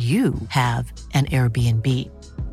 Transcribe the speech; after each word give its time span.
you 0.00 0.34
have 0.48 0.90
an 1.12 1.26
Airbnb. 1.26 1.86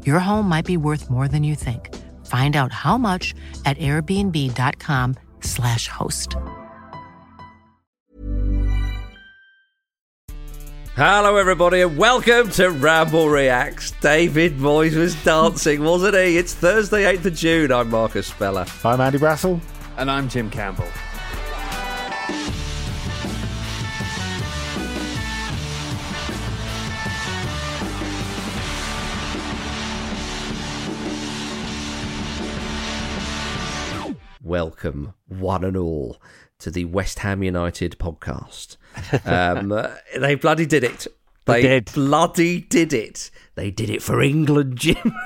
Your 0.05 0.19
home 0.19 0.49
might 0.49 0.65
be 0.65 0.75
worth 0.75 1.09
more 1.09 1.29
than 1.29 1.45
you 1.45 1.55
think. 1.55 1.95
Find 2.25 2.57
out 2.57 2.73
how 2.73 2.97
much 2.97 3.33
at 3.65 3.77
airbnb.com/slash 3.77 5.87
host. 5.87 6.35
Hello, 10.97 11.37
everybody, 11.37 11.79
and 11.81 11.97
welcome 11.97 12.49
to 12.51 12.69
Ramble 12.71 13.29
Reacts. 13.29 13.91
David 14.01 14.57
Moyes 14.57 14.97
was 14.97 15.15
dancing, 15.23 15.83
wasn't 15.83 16.15
he? 16.15 16.37
It's 16.37 16.53
Thursday, 16.53 17.03
8th 17.03 17.25
of 17.25 17.35
June. 17.35 17.71
I'm 17.71 17.89
Marcus 17.89 18.27
Speller. 18.27 18.65
I'm 18.83 18.99
Andy 18.99 19.19
Brassell. 19.19 19.61
And 19.97 20.11
I'm 20.11 20.27
Jim 20.27 20.49
Campbell. 20.49 20.87
Welcome, 34.61 35.13
one 35.27 35.63
and 35.63 35.77
all, 35.77 36.17
to 36.57 36.71
the 36.71 36.85
West 36.85 37.19
Ham 37.19 37.43
United 37.43 37.99
podcast. 37.99 38.77
Um, 39.23 39.69
they 40.19 40.33
bloody 40.33 40.65
did 40.65 40.83
it. 40.83 41.05
They, 41.45 41.61
They 41.61 41.67
did. 41.67 41.91
bloody 41.93 42.61
did 42.61 42.91
it. 42.91 43.29
They 43.53 43.69
did 43.69 43.91
it 43.91 44.01
for 44.01 44.19
England, 44.19 44.77
Jim. 44.79 45.13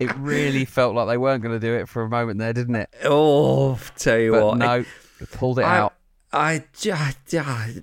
It 0.00 0.14
really 0.16 0.64
felt 0.64 0.94
like 0.94 1.08
they 1.08 1.16
weren't 1.16 1.42
going 1.42 1.58
to 1.58 1.66
do 1.66 1.74
it 1.74 1.88
for 1.88 2.02
a 2.02 2.08
moment 2.08 2.38
there, 2.38 2.52
didn't 2.52 2.76
it? 2.76 2.90
oh, 3.04 3.80
tell 3.96 4.18
you 4.18 4.30
But 4.32 4.44
what. 4.46 4.58
no, 4.58 4.84
they 5.18 5.26
pulled 5.32 5.58
it 5.58 5.62
I, 5.62 5.76
out. 5.78 5.94
I, 6.32 6.64
I, 6.92 7.14
I- 7.36 7.82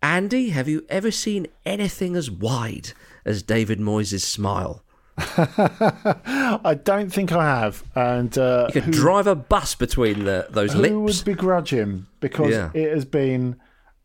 Andy, 0.00 0.50
have 0.50 0.68
you 0.68 0.84
ever 0.88 1.10
seen 1.10 1.48
anything 1.64 2.14
as 2.14 2.30
wide 2.30 2.92
as 3.24 3.42
David 3.42 3.80
Moyes' 3.80 4.20
smile? 4.20 4.84
I 5.18 6.78
don't 6.84 7.10
think 7.12 7.32
I 7.32 7.44
have, 7.44 7.82
and 7.94 8.36
uh, 8.36 8.66
You 8.68 8.72
could 8.74 8.84
who, 8.84 8.92
drive 8.92 9.26
a 9.26 9.34
bus 9.34 9.74
between 9.74 10.24
the, 10.24 10.46
those 10.50 10.72
who 10.72 10.80
lips. 10.80 10.94
would 11.18 11.24
begrudge 11.24 11.70
him 11.70 12.06
because 12.20 12.50
Yeah. 12.50 12.70
it 12.74 12.92
has 12.92 13.04
been 13.04 13.56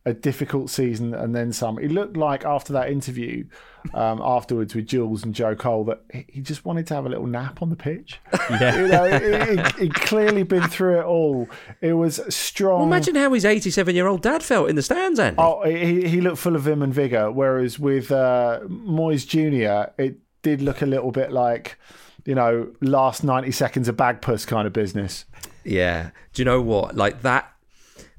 a 0.06 0.14
difficult 0.14 0.70
season 0.72 1.14
and 1.14 1.36
then 1.36 1.54
some. 1.54 1.78
It 1.78 1.92
looked 1.92 2.18
like 2.18 2.44
after 2.44 2.74
that 2.74 2.90
interview 2.90 3.46
um, 3.94 4.20
afterwards 4.24 4.74
with 4.74 4.88
Jules 4.88 5.24
and 5.24 5.34
Joe 5.36 5.54
Cole 5.56 5.84
that 5.86 6.02
he- 6.12 6.42
just 6.42 6.66
wanted 6.66 6.88
to 6.88 6.96
have 6.96 7.06
a 7.06 7.10
little 7.10 7.28
nap 7.28 7.62
on 7.62 7.70
the 7.70 7.76
pitch. 7.76 8.20
Yeah. 8.50 8.76
You 8.82 8.88
know, 8.88 9.20
he- 9.20 9.56
he- 9.62 9.84
he'd 9.86 9.94
clearly 9.94 10.42
been 10.44 10.68
through 10.68 11.00
it 11.02 11.06
all. 11.06 11.48
It 11.82 11.94
was 11.94 12.20
strong. 12.34 12.80
Well, 12.80 12.88
imagine 12.88 13.16
how 13.16 13.32
his 13.34 13.46
87 13.46 13.94
year 13.96 14.08
old 14.08 14.22
dad 14.24 14.42
felt 14.44 14.70
in 14.70 14.76
the 14.76 14.82
stands, 14.82 15.20
Andy. 15.20 15.36
Oh, 15.40 15.64
he, 15.70 16.08
he 16.08 16.20
looked 16.22 16.38
full 16.40 16.56
of 16.56 16.64
vim 16.64 16.82
and 16.82 16.94
vigour, 16.94 17.32
whereas 17.32 17.78
with 17.78 18.12
uh, 18.12 18.62
Moyes 18.68 19.28
Jr., 19.28 19.92
it 20.02 20.18
did 20.42 20.62
look 20.62 20.82
a 20.82 20.86
little 20.86 21.12
bit 21.12 21.32
like, 21.32 21.78
you 22.26 22.36
know, 22.36 22.72
last 22.82 23.24
90 23.24 23.52
seconds 23.52 23.88
of 23.88 23.96
bagpuss 23.98 24.46
kind 24.46 24.68
of 24.68 24.74
business. 24.74 25.26
Yeah. 25.64 26.12
Do 26.34 26.42
you 26.42 26.46
know 26.46 26.62
what? 26.62 26.96
Like 26.96 27.22
that 27.22 27.54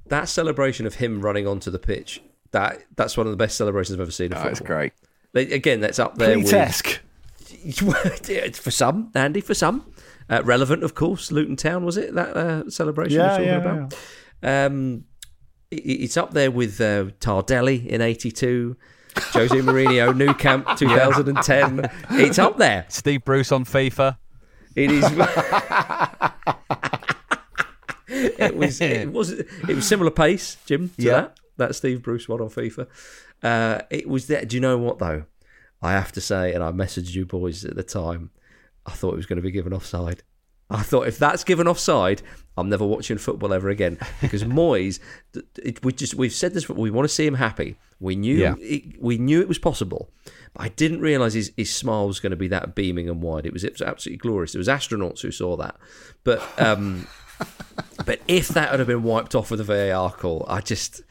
that 0.06 0.28
celebration 0.28 0.87
of 0.87 0.97
him 0.97 1.21
running 1.22 1.47
onto 1.47 1.71
the 1.71 1.78
pitch, 1.78 2.22
that 2.50 2.84
that's 2.97 3.16
one 3.16 3.27
of 3.27 3.31
the 3.31 3.37
best 3.37 3.56
celebrations 3.56 3.97
I've 3.97 4.00
ever 4.00 4.10
seen. 4.10 4.33
in 4.33 4.38
Oh, 4.38 4.43
it's 4.43 4.60
great. 4.60 4.93
Like, 5.33 5.50
again, 5.50 5.81
that's 5.81 5.99
up 5.99 6.19
there 6.19 6.38
with 6.38 6.50
for 8.56 8.71
some, 8.71 9.10
Andy, 9.15 9.41
for 9.41 9.54
some. 9.54 9.91
Uh, 10.28 10.43
relevant, 10.44 10.83
of 10.83 10.94
course. 10.94 11.33
Luton 11.33 11.56
Town, 11.56 11.84
was 11.84 11.97
it 11.97 12.15
that 12.15 12.37
uh, 12.37 12.71
celebration 12.71 13.19
Yeah, 13.19 13.27
we're 13.27 13.31
talking 13.31 13.47
yeah, 13.47 13.56
about? 13.56 13.94
Um, 14.43 15.04
it, 15.71 15.77
it's 15.77 16.16
up 16.16 16.33
there 16.33 16.50
with 16.50 16.81
uh, 16.81 17.04
Tardelli 17.21 17.87
in 17.87 18.00
82, 18.00 18.77
Jose 19.18 19.54
Mourinho, 19.56 20.16
Nou 20.16 20.34
Camp 20.34 20.76
2010. 20.76 21.90
It's 22.12 22.38
up 22.38 22.58
there. 22.58 22.86
Steve 22.88 23.24
Bruce 23.24 23.52
on 23.52 23.64
FIFA. 23.64 24.16
It 24.74 24.90
is. 24.90 25.04
it 28.08 28.56
was. 28.56 28.80
It 28.80 29.12
was. 29.18 29.30
It 29.32 29.66
was 29.68 29.86
similar 29.86 30.10
pace, 30.10 30.56
Jim. 30.66 30.88
To 30.90 30.94
Yeah. 31.02 31.12
that 31.12 31.38
that 31.58 31.74
Steve 31.74 32.02
Bruce 32.02 32.28
one 32.28 32.40
on 32.40 32.48
FIFA. 32.48 32.86
Uh, 33.42 33.82
it 33.90 34.09
was 34.09 34.26
that. 34.28 34.48
Do 34.48 34.56
you 34.56 34.60
know 34.60 34.78
what 34.78 34.98
though? 34.98 35.24
I 35.82 35.92
have 35.92 36.12
to 36.12 36.20
say, 36.20 36.53
and 36.54 36.62
I 36.62 36.70
messaged 36.70 37.15
you 37.15 37.26
boys 37.26 37.65
at 37.65 37.74
the 37.76 37.82
time. 37.82 38.30
I 38.86 38.92
thought 38.92 39.15
it 39.15 39.16
was 39.16 39.26
going 39.26 39.36
to 39.36 39.42
be 39.42 39.50
given 39.50 39.72
offside. 39.72 40.22
I 40.72 40.83
thought 40.83 41.07
if 41.07 41.19
that's 41.19 41.45
given 41.45 41.69
offside, 41.69 42.22
I'm 42.57 42.69
never 42.69 42.84
watching 42.86 43.19
football 43.19 43.53
ever 43.53 43.69
again 43.69 43.98
because 44.21 44.42
Moyes. 44.60 44.98
It, 45.63 45.84
we 45.84 45.92
just 45.92 46.15
we've 46.15 46.33
said 46.33 46.54
this. 46.54 46.69
We 46.69 46.91
want 46.91 47.04
to 47.09 47.15
see 47.15 47.27
him 47.27 47.34
happy. 47.34 47.77
We 48.01 48.16
knew 48.16 48.36
Yeah. 48.36 48.54
it, 48.59 49.01
we 49.01 49.19
knew 49.19 49.41
it 49.41 49.48
was 49.48 49.59
possible, 49.59 50.09
but 50.54 50.63
I 50.65 50.69
didn't 50.71 51.01
realise 51.01 51.34
his, 51.34 51.53
his 51.57 51.72
smile 51.72 52.07
was 52.09 52.19
going 52.21 52.30
to 52.33 52.36
be 52.36 52.48
that 52.48 52.74
beaming 52.74 53.09
and 53.09 53.22
wide. 53.22 53.47
It 53.47 53.53
was 53.53 53.65
it 53.65 53.72
was 53.74 53.83
absolutely 53.83 54.19
glorious. 54.19 54.54
It 54.54 54.59
was 54.59 54.66
astronauts 54.69 55.21
who 55.21 55.30
saw 55.30 55.57
that, 55.59 55.77
but 56.24 56.42
um, 56.60 57.07
but 58.07 58.21
if 58.27 58.48
that 58.48 58.71
had 58.71 58.78
have 58.80 58.89
been 58.89 59.03
wiped 59.03 59.34
off 59.34 59.51
with 59.51 59.60
a 59.60 59.65
VAR 59.65 60.10
call, 60.13 60.45
I 60.48 60.60
just. 60.60 61.03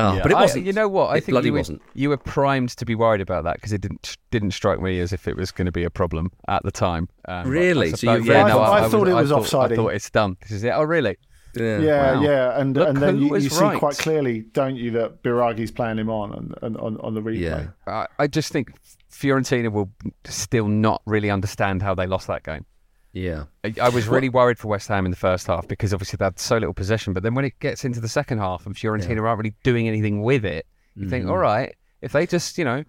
Oh, 0.00 0.14
Yeah. 0.16 0.22
but 0.22 0.30
it 0.30 0.34
wasn't. 0.36 0.64
you 0.66 0.72
know 0.72 0.88
what? 0.88 1.06
I 1.08 1.16
It 1.16 1.24
think 1.24 1.32
bloody 1.34 1.46
you 1.48 1.52
were, 1.54 1.58
wasn't. 1.58 1.82
you 1.94 2.08
were 2.10 2.16
primed 2.16 2.70
to 2.70 2.84
be 2.84 2.94
worried 2.94 3.20
about 3.20 3.44
that 3.44 3.56
because 3.56 3.72
it 3.72 3.80
didn't 3.80 4.16
didn't 4.30 4.52
strike 4.52 4.80
me 4.80 5.00
as 5.00 5.12
if 5.12 5.26
it 5.26 5.36
was 5.36 5.50
going 5.50 5.66
to 5.66 5.72
be 5.72 5.84
a 5.84 5.90
problem 5.90 6.30
at 6.46 6.62
the 6.62 6.70
time. 6.70 7.08
Um, 7.26 7.48
Really? 7.48 7.88
I 7.88 7.90
So 7.90 7.96
suppose- 7.96 8.24
you 8.26 8.32
yeah, 8.32 8.42
read- 8.44 8.48
no, 8.48 8.60
I 8.60 8.84
I, 8.84 8.88
thought 8.88 9.08
it 9.08 9.14
was 9.14 9.32
I 9.32 9.34
thought, 9.40 9.44
offsidey. 9.70 9.72
I 9.72 9.76
thought 9.76 9.88
it's 9.94 10.10
done. 10.10 10.36
This 10.42 10.52
is 10.52 10.64
it. 10.64 10.70
Oh, 10.70 10.82
really? 10.84 11.16
Yeah. 11.56 11.78
Yeah, 11.80 12.12
Wow. 12.14 12.22
yeah, 12.22 12.60
and 12.60 12.76
Look 12.76 12.88
and 12.88 12.98
then 12.98 13.18
you, 13.18 13.34
you 13.36 13.48
see 13.48 13.60
right. 13.64 13.78
quite 13.78 13.96
clearly, 13.98 14.42
don't 14.52 14.76
you, 14.76 14.90
that 14.92 15.22
Biraghi's 15.22 15.70
playing 15.72 15.98
him 15.98 16.10
on 16.10 16.32
and, 16.34 16.54
and 16.62 16.76
on 16.76 16.98
on 17.00 17.14
the 17.14 17.22
replay. 17.22 17.40
Yeah. 17.40 17.66
I, 17.86 18.06
I 18.18 18.26
just 18.28 18.52
think 18.52 18.70
Fiorentina 19.10 19.72
will 19.72 19.90
still 20.26 20.68
not 20.68 21.02
really 21.06 21.30
understand 21.30 21.82
how 21.82 21.94
they 21.94 22.06
lost 22.06 22.26
that 22.28 22.44
game. 22.44 22.64
Yeah. 23.12 23.44
I, 23.64 23.74
I 23.82 23.88
was 23.88 24.06
really 24.06 24.28
worried 24.28 24.58
for 24.58 24.68
West 24.68 24.88
Ham 24.88 25.04
in 25.04 25.10
the 25.10 25.16
first 25.16 25.46
half 25.46 25.66
because 25.66 25.92
obviously 25.92 26.18
they 26.18 26.24
had 26.24 26.38
so 26.38 26.56
little 26.56 26.74
possession. 26.74 27.12
But 27.12 27.22
then 27.22 27.34
when 27.34 27.44
it 27.44 27.58
gets 27.58 27.84
into 27.84 28.00
the 28.00 28.08
second 28.08 28.38
half 28.38 28.66
and 28.66 28.74
Fiorentina 28.74 29.22
aren't 29.22 29.38
really 29.38 29.54
doing 29.62 29.88
anything 29.88 30.22
with 30.22 30.44
it, 30.44 30.66
you 30.94 31.08
think, 31.08 31.24
mm-hmm. 31.24 31.32
all 31.32 31.38
right, 31.38 31.74
if 32.00 32.12
they 32.12 32.26
just, 32.26 32.58
you 32.58 32.64
know, 32.64 32.84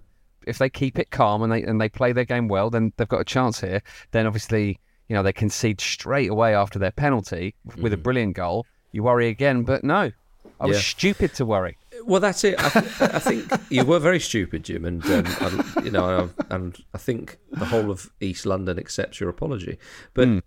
if 0.46 0.58
they 0.58 0.70
keep 0.70 1.00
it 1.00 1.12
calm 1.12 1.42
and 1.42 1.52
they 1.52 1.64
and 1.64 1.80
they 1.80 1.90
play 1.90 2.12
their 2.12 2.26
game 2.26 2.48
well, 2.48 2.70
then 2.70 2.92
they've 2.98 3.08
got 3.08 3.22
a 3.22 3.26
chance 3.26 3.62
here. 3.62 3.82
Then 4.12 4.28
obviously, 4.28 4.80
you 5.08 5.16
know, 5.16 5.24
they 5.24 5.34
concede 5.34 5.82
straight 5.82 6.30
away 6.30 6.54
after 6.54 6.80
their 6.80 6.92
penalty 6.92 7.56
with 7.66 7.94
a 7.94 7.96
mm-hmm. 7.96 8.04
brilliant 8.04 8.36
goal. 8.36 8.66
You 8.92 9.04
worry 9.04 9.30
again, 9.30 9.64
but 9.64 9.84
no, 9.84 10.12
I 10.60 10.66
was 10.66 10.78
Yeah. 10.78 10.82
stupid 10.82 11.34
to 11.36 11.46
worry. 11.46 11.78
Well, 12.06 12.20
that's 12.20 12.44
it. 12.44 12.56
I, 12.58 12.70
th- 12.70 13.02
I 13.02 13.20
think 13.20 13.52
you 13.70 13.86
were 13.86 14.00
very 14.00 14.20
stupid, 14.20 14.64
Jim, 14.64 14.86
and 14.86 15.06
um, 15.06 15.26
I, 15.26 15.82
you 15.84 15.92
know, 15.92 16.32
I, 16.50 16.56
and 16.56 16.78
I 16.94 16.98
think 16.98 17.38
the 17.52 17.66
whole 17.66 17.92
of 17.92 18.12
East 18.20 18.46
London 18.46 18.80
accepts 18.80 19.20
your 19.20 19.30
apology. 19.30 19.78
But 20.14 20.44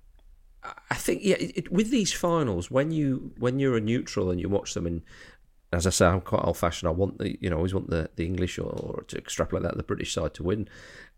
I 0.91 0.95
think, 0.95 1.23
yeah, 1.25 1.37
it, 1.39 1.53
it, 1.57 1.73
with 1.73 1.91
these 1.91 2.13
finals, 2.13 2.71
when 2.71 2.91
you 2.91 3.33
when 3.39 3.59
you're 3.59 3.77
a 3.77 3.81
neutral 3.81 4.31
and 4.31 4.41
you 4.41 4.49
watch 4.49 4.75
them, 4.75 4.87
and 4.87 5.03
as 5.73 5.87
I 5.87 5.91
say, 5.91 6.07
I'm 6.07 6.21
quite 6.21 6.45
old 6.45 6.57
fashioned. 6.57 6.89
I 6.89 6.93
want 6.93 7.19
the, 7.19 7.37
you 7.41 7.51
know, 7.51 7.57
I 7.57 7.59
always 7.59 7.75
want 7.75 7.91
the, 7.91 8.11
the 8.17 8.27
English 8.27 8.59
or, 8.59 8.69
or 8.71 9.05
to 9.09 9.17
extrapolate 9.17 9.65
that 9.65 9.77
the 9.77 9.83
British 9.83 10.15
side 10.15 10.35
to 10.35 10.43
win. 10.43 10.69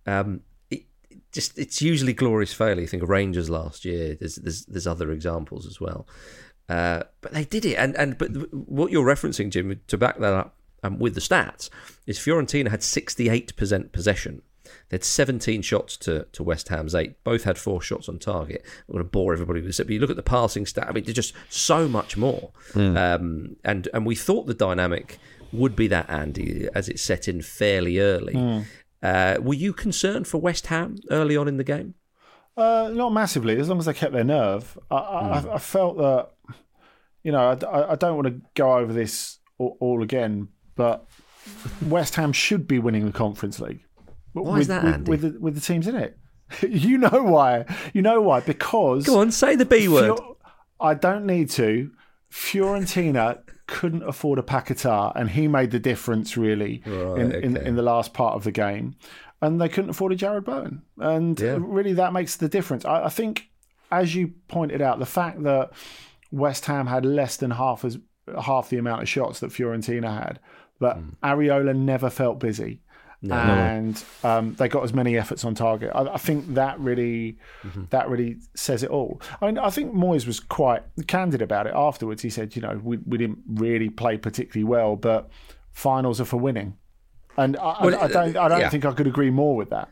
Um, 0.07 0.41
it, 0.71 0.85
it 1.11 1.21
just 1.33 1.59
it's 1.59 1.83
usually 1.83 2.13
glorious 2.13 2.55
failure. 2.55 2.81
You 2.81 2.87
think 2.87 3.03
of 3.03 3.09
Rangers 3.09 3.51
last 3.51 3.85
year. 3.85 4.15
There's 4.15 4.37
there's 4.37 4.65
there's 4.67 4.87
other 4.87 5.11
examples 5.11 5.67
as 5.67 5.81
well. 5.81 6.07
Uh, 6.69 7.03
but 7.21 7.33
they 7.33 7.45
did 7.45 7.65
it, 7.65 7.75
and 7.77 7.95
and 7.97 8.17
but 8.19 8.31
what 8.53 8.91
you're 8.91 9.05
referencing, 9.05 9.51
Jim, 9.51 9.81
to 9.87 9.99
back 9.99 10.19
that 10.19 10.33
up 10.33 10.55
um, 10.83 10.99
with 10.99 11.15
the 11.15 11.21
stats, 11.21 11.69
is 12.07 12.19
Fiorentina 12.19 12.71
had 12.71 12.81
68% 12.81 13.93
possession. 13.93 14.43
They 14.89 14.95
had 14.97 15.05
17 15.05 15.61
shots 15.63 15.97
to, 15.99 16.27
to 16.33 16.43
West 16.43 16.69
Ham's 16.69 16.95
eight. 16.95 17.23
Both 17.23 17.45
had 17.45 17.59
four 17.59 17.83
shots 17.83 18.09
on 18.09 18.19
target. 18.19 18.65
I'm 18.89 18.93
going 18.95 19.05
to 19.05 19.11
bore 19.11 19.33
everybody 19.35 19.61
with 19.61 19.69
this, 19.69 19.77
but 19.79 19.91
you 19.91 19.99
look 19.99 20.09
at 20.11 20.17
the 20.17 20.23
passing 20.23 20.65
stat. 20.67 20.87
I 20.89 20.93
mean, 20.93 21.05
there's 21.05 21.15
just 21.15 21.35
so 21.51 21.87
much 21.87 22.17
more. 22.17 22.51
Um, 22.75 23.57
and 23.65 23.89
and 23.93 24.07
we 24.07 24.15
thought 24.15 24.47
the 24.47 24.55
dynamic 24.55 25.19
would 25.53 25.77
be 25.77 25.87
that 25.89 26.09
Andy 26.09 26.67
as 26.75 26.89
it 26.89 26.99
set 26.99 27.29
in 27.29 27.43
fairly 27.43 27.99
early. 27.99 28.35
Uh, 29.03 29.37
were 29.43 29.55
you 29.55 29.75
concerned 29.75 30.27
for 30.27 30.41
West 30.41 30.69
Ham 30.69 30.97
early 31.11 31.37
on 31.37 31.47
in 31.47 31.59
the 31.59 31.65
game? 31.65 31.95
Uh, 32.57 32.91
not 32.93 33.11
massively, 33.13 33.59
as 33.59 33.69
long 33.69 33.79
as 33.79 33.85
they 33.87 33.93
kept 33.93 34.13
their 34.13 34.25
nerve. 34.25 34.79
I, 34.91 34.97
I, 34.97 35.41
Hmm. 35.41 35.51
I 35.51 35.59
felt 35.59 35.97
that, 35.99 36.31
you 37.25 37.33
know, 37.33 37.59
I, 37.69 37.93
I- 37.93 37.97
don't 37.97 38.15
want 38.17 38.29
to 38.29 38.41
go 38.55 38.77
over 38.79 38.93
this 38.93 39.39
all, 39.59 39.77
all 39.81 40.03
again, 40.03 40.49
but 40.77 41.07
West 41.87 42.15
Ham 42.15 42.33
should 42.33 42.69
be 42.69 42.79
winning 42.79 43.07
the 43.07 43.13
Conference 43.13 43.59
League. 43.59 43.85
Why 44.33 44.53
with, 44.53 44.61
is 44.63 44.69
that, 44.69 44.85
with, 44.85 44.95
Andy? 44.95 45.11
With 45.11 45.21
the, 45.23 45.41
with 45.41 45.55
the 45.57 45.61
teams 45.61 45.87
in 45.89 45.97
it. 45.97 46.17
you 46.69 46.99
know 46.99 47.23
why. 47.23 47.65
You 47.93 48.03
know 48.03 48.21
why. 48.21 48.41
Because. 48.41 49.07
Go 49.07 49.21
on, 49.21 49.31
say 49.33 49.57
the 49.57 49.65
B 49.65 49.89
word. 49.89 50.17
Fior- 50.19 50.35
I 50.81 50.95
don't 50.95 51.25
need 51.27 51.51
to. 51.51 51.91
Fiorentina 52.31 53.39
couldn't 53.67 54.03
afford 54.03 54.39
a 54.39 54.43
Paquetá, 54.43 55.13
and 55.17 55.31
he 55.31 55.49
made 55.49 55.71
the 55.71 55.79
difference 55.79 56.37
really 56.37 56.83
Right, 56.85 57.21
in, 57.21 57.33
in, 57.33 57.57
in 57.57 57.77
the 57.77 57.83
last 57.83 58.13
part 58.13 58.35
of 58.35 58.45
the 58.45 58.53
game. 58.53 58.97
And 59.41 59.61
they 59.61 59.69
couldn't 59.69 59.91
afford 59.91 60.13
a 60.13 60.17
Jarrod 60.17 60.45
Bowen, 60.45 60.83
and 60.99 61.39
Yeah. 61.39 61.57
really 61.61 61.93
that 61.95 62.13
makes 62.13 62.37
the 62.37 62.49
difference. 62.49 62.85
I, 62.85 63.05
I 63.05 63.09
think, 63.09 63.49
as 63.91 64.15
you 64.15 64.33
pointed 64.49 64.81
out, 64.83 64.99
the 64.99 65.07
fact 65.07 65.43
that 65.45 65.71
West 66.35 66.65
Ham 66.67 66.87
had 66.87 67.05
less 67.07 67.37
than 67.37 67.51
half 67.53 67.85
as 67.85 67.99
half 68.43 68.69
the 68.71 68.79
amount 68.79 69.03
of 69.03 69.09
shots 69.09 69.41
that 69.41 69.51
Fiorentina 69.51 70.11
had, 70.25 70.41
but 70.81 70.97
Hmm. 70.97 71.11
Areola 71.23 71.75
never 71.77 72.11
felt 72.11 72.39
busy. 72.41 72.81
And 73.31 74.05
um, 74.23 74.55
they 74.57 74.69
got 74.69 74.85
as 74.85 74.93
many 74.93 75.17
efforts 75.17 75.45
on 75.47 75.55
target. 75.55 75.91
I, 75.95 76.03
I 76.03 76.19
think 76.19 76.55
that 76.55 76.79
really, 76.79 77.39
Mm-hmm. 77.63 77.85
that 77.91 78.11
really 78.11 78.37
says 78.55 78.83
it 78.83 78.91
all. 78.91 79.21
I 79.41 79.47
mean, 79.47 79.57
I 79.59 79.71
think 79.71 79.95
Moyes 79.95 80.27
was 80.27 80.41
quite 80.41 80.83
candid 81.07 81.41
about 81.41 81.67
it 81.67 81.73
afterwards. 81.75 82.21
He 82.23 82.29
said, 82.31 82.55
you 82.55 82.61
know, 82.61 82.79
we, 82.85 82.99
we 83.07 83.17
didn't 83.17 83.39
really 83.49 83.89
play 83.89 84.19
particularly 84.19 84.65
well, 84.65 84.97
but 84.97 85.31
finals 85.73 86.21
are 86.21 86.27
for 86.27 86.37
winning. 86.37 86.77
And 87.39 87.57
I, 87.57 87.85
Well, 87.85 87.97
I, 87.99 88.05
I 88.05 88.09
don't, 88.09 88.37
I 88.37 88.49
don't 88.49 88.61
yeah. 88.61 88.69
think 88.69 88.85
I 88.85 88.93
could 88.93 89.07
agree 89.07 89.31
more 89.31 89.57
with 89.57 89.71
that. 89.71 89.89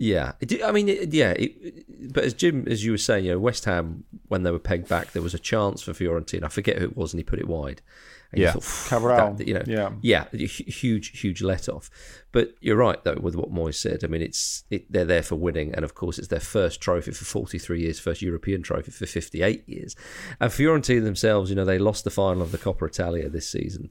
Yeah, 0.00 0.32
It 0.40 0.62
I 0.62 0.70
mean, 0.70 0.88
it, 0.88 1.12
yeah. 1.12 1.32
It, 1.32 2.12
but 2.14 2.22
as 2.24 2.32
Jim, 2.32 2.64
as 2.68 2.84
you 2.84 2.92
were 2.92 2.98
saying, 2.98 3.24
you 3.24 3.32
know, 3.32 3.38
West 3.40 3.64
Ham 3.64 4.04
when 4.28 4.44
they 4.44 4.50
were 4.52 4.60
pegged 4.60 4.88
back, 4.88 5.12
there 5.12 5.22
was 5.22 5.34
a 5.34 5.38
chance 5.40 5.82
for 5.82 5.92
Fiorentina. 5.92 6.44
I 6.44 6.48
forget 6.48 6.78
who 6.78 6.84
it 6.84 6.96
was, 6.96 7.12
and 7.12 7.18
he 7.18 7.24
put 7.24 7.40
it 7.40 7.48
wide. 7.48 7.82
And 8.30 8.38
you 8.40 8.44
Yeah. 8.46 8.52
thought, 8.52 8.88
Cabral, 8.90 9.34
that- 9.34 9.48
you 9.48 9.54
know, 9.54 9.62
yeah. 9.66 9.90
yeah, 10.02 10.28
huge, 10.32 11.18
huge 11.18 11.42
let 11.42 11.68
off. 11.68 11.90
But 12.30 12.54
you're 12.60 12.76
right 12.76 13.02
though 13.02 13.18
with 13.20 13.34
what 13.34 13.50
Moyes 13.50 13.74
said. 13.76 14.04
I 14.04 14.06
mean, 14.06 14.22
it's 14.22 14.64
it, 14.70 14.90
they're 14.92 15.04
there 15.06 15.22
for 15.22 15.34
winning, 15.34 15.74
and 15.74 15.84
of 15.84 15.94
course, 15.94 16.18
it's 16.18 16.28
their 16.28 16.38
first 16.38 16.80
trophy 16.80 17.10
for 17.10 17.24
43 17.24 17.80
years, 17.80 17.98
first 17.98 18.22
European 18.22 18.62
trophy 18.62 18.92
for 18.92 19.06
58 19.06 19.68
years. 19.68 19.96
And 20.38 20.52
Fiorentina 20.52 21.02
themselves, 21.02 21.50
you 21.50 21.56
know, 21.56 21.64
they 21.64 21.78
lost 21.78 22.04
the 22.04 22.10
final 22.10 22.42
of 22.42 22.52
the 22.52 22.58
Coppa 22.58 22.86
Italia 22.86 23.28
this 23.28 23.48
season. 23.50 23.90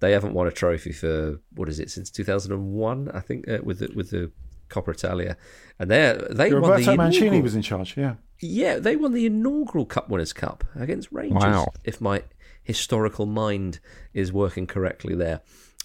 They 0.00 0.12
haven't 0.12 0.34
won 0.34 0.46
a 0.46 0.52
trophy 0.52 0.92
for 0.92 1.40
what 1.56 1.68
is 1.68 1.80
it 1.80 1.90
since 1.90 2.10
2001, 2.10 3.10
I 3.12 3.20
think, 3.20 3.48
uh, 3.48 3.58
with 3.64 3.80
the, 3.80 3.90
with 3.96 4.10
the 4.10 4.30
Coppa 4.68 4.88
Italia, 4.92 5.36
and 5.78 5.90
they 5.90 6.18
they 6.30 6.52
won 6.52 6.62
Roberto 6.62 6.90
the 6.92 6.96
Mancini 6.96 7.26
inaugural- 7.26 7.42
was 7.42 7.54
in 7.54 7.62
charge. 7.62 7.96
Yeah, 7.96 8.14
yeah, 8.40 8.78
they 8.78 8.96
won 8.96 9.12
the 9.12 9.26
inaugural 9.26 9.86
Cup 9.86 10.08
Winners' 10.08 10.32
Cup 10.32 10.64
against 10.76 11.10
Rangers. 11.12 11.42
Wow. 11.42 11.72
If 11.84 12.00
my 12.00 12.22
historical 12.62 13.26
mind 13.26 13.80
is 14.12 14.32
working 14.32 14.66
correctly 14.66 15.14
there. 15.14 15.40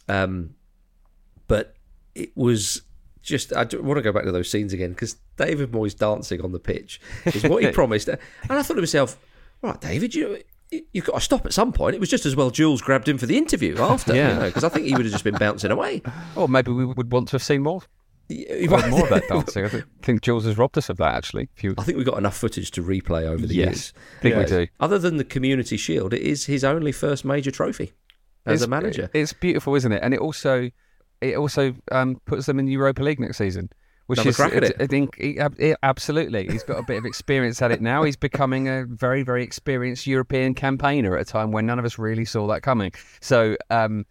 Um, 0.10 0.56
but 1.48 1.76
it 2.16 2.32
was 2.36 2.82
just, 3.22 3.54
I 3.54 3.64
want 3.64 3.98
to 3.98 4.02
go 4.02 4.12
back 4.12 4.26
to 4.26 4.32
those 4.32 4.52
scenes 4.52 4.74
again 4.74 4.90
because 4.92 5.16
David 5.38 5.72
Moyes 5.72 5.98
dancing 5.98 6.42
on 6.42 6.52
the 6.52 6.60
pitch 6.60 7.00
is 7.26 7.44
what 7.44 7.64
he 7.64 7.72
promised. 7.82 8.10
And 8.10 8.20
I 8.50 8.62
thought 8.64 8.74
to 8.76 8.82
myself, 8.82 9.18
right, 9.62 9.80
David, 9.80 10.14
you. 10.16 10.40
You've 10.92 11.06
got 11.06 11.14
to 11.14 11.22
stop 11.22 11.46
at 11.46 11.54
some 11.54 11.72
point. 11.72 11.94
It 11.94 12.00
was 12.00 12.10
just 12.10 12.26
as 12.26 12.36
well 12.36 12.50
Jules 12.50 12.82
grabbed 12.82 13.08
him 13.08 13.20
for 13.20 13.28
the 13.28 13.38
interview 13.38 13.78
after, 13.78 14.16
Yeah. 14.16 14.30
you 14.34 14.40
know, 14.40 14.48
because 14.48 14.64
I 14.64 14.70
think 14.70 14.88
he 14.88 14.94
would 14.96 15.06
have 15.06 15.12
just 15.12 15.24
been 15.24 15.36
bouncing 15.36 15.70
away. 15.70 16.02
Or 16.36 16.48
maybe 16.50 16.72
we 16.72 16.84
would 16.84 17.12
want 17.12 17.28
to 17.28 17.34
have 17.34 17.44
seen 17.44 17.62
more, 17.62 17.84
He- 18.30 18.68
more 18.68 19.04
of 19.04 19.10
that 19.10 19.28
dancing. 19.28 19.66
I 19.66 19.84
think 20.02 20.22
Jules 20.22 20.46
has 20.46 20.58
robbed 20.58 20.78
us 20.78 20.90
of 20.90 20.98
that, 20.98 21.16
actually. 21.16 21.50
You, 21.62 21.76
I 21.78 21.84
think 21.84 21.98
we've 21.98 22.06
got 22.06 22.18
enough 22.18 22.38
footage 22.38 22.72
to 22.72 22.84
replay 22.84 23.24
over 23.24 23.46
the 23.46 23.54
yes, 23.54 23.66
years. 23.66 23.94
I 24.20 24.22
think 24.22 24.36
we 24.38 24.46
do. 24.46 24.68
Other 24.80 24.98
than 24.98 25.18
the 25.18 25.24
Community 25.24 25.78
Shield, 25.78 26.14
it 26.14 26.22
is 26.22 26.46
his 26.46 26.64
only 26.64 26.92
first 26.92 27.26
major 27.26 27.52
trophy 27.52 27.94
as 28.46 28.62
a 28.62 28.68
manager. 28.68 29.10
It's 29.14 29.34
beautiful, 29.34 29.76
isn't 29.76 29.92
it? 29.92 30.02
And 30.04 30.14
it 30.14 30.20
also 30.20 30.70
it 31.22 31.38
also 31.38 31.76
um, 31.92 32.20
puts 32.26 32.46
them 32.46 32.60
in 32.60 32.66
the 32.66 32.74
Europa 32.74 33.04
League 33.04 33.20
next 33.20 33.38
season. 33.38 33.70
Which 34.08 34.20
Another 34.20 34.30
is, 34.32 34.36
crack 34.36 34.54
at 34.54 34.64
it. 34.66 34.76
I 34.82 34.88
think, 34.88 35.16
he, 35.18 35.40
he- 35.58 35.76
absolutely. 35.82 36.46
He's 36.50 36.64
got 36.64 36.78
a 36.78 36.84
bit 36.84 36.98
of 36.98 37.06
experience 37.06 37.62
at 37.62 37.72
it 37.72 37.82
now. 37.82 38.04
He's 38.04 38.18
becoming 38.18 38.68
a 38.68 38.84
very, 38.86 39.24
very 39.24 39.44
experienced 39.44 40.06
European 40.06 40.54
campaigner 40.56 41.16
at 41.16 41.22
a 41.22 41.26
time 41.26 41.52
when 41.52 41.66
none 41.66 41.80
of 41.80 41.86
us 41.86 41.98
really 41.98 42.26
saw 42.26 42.46
that 42.48 42.64
coming. 42.64 42.92
So 43.22 43.56
um, 43.70 44.06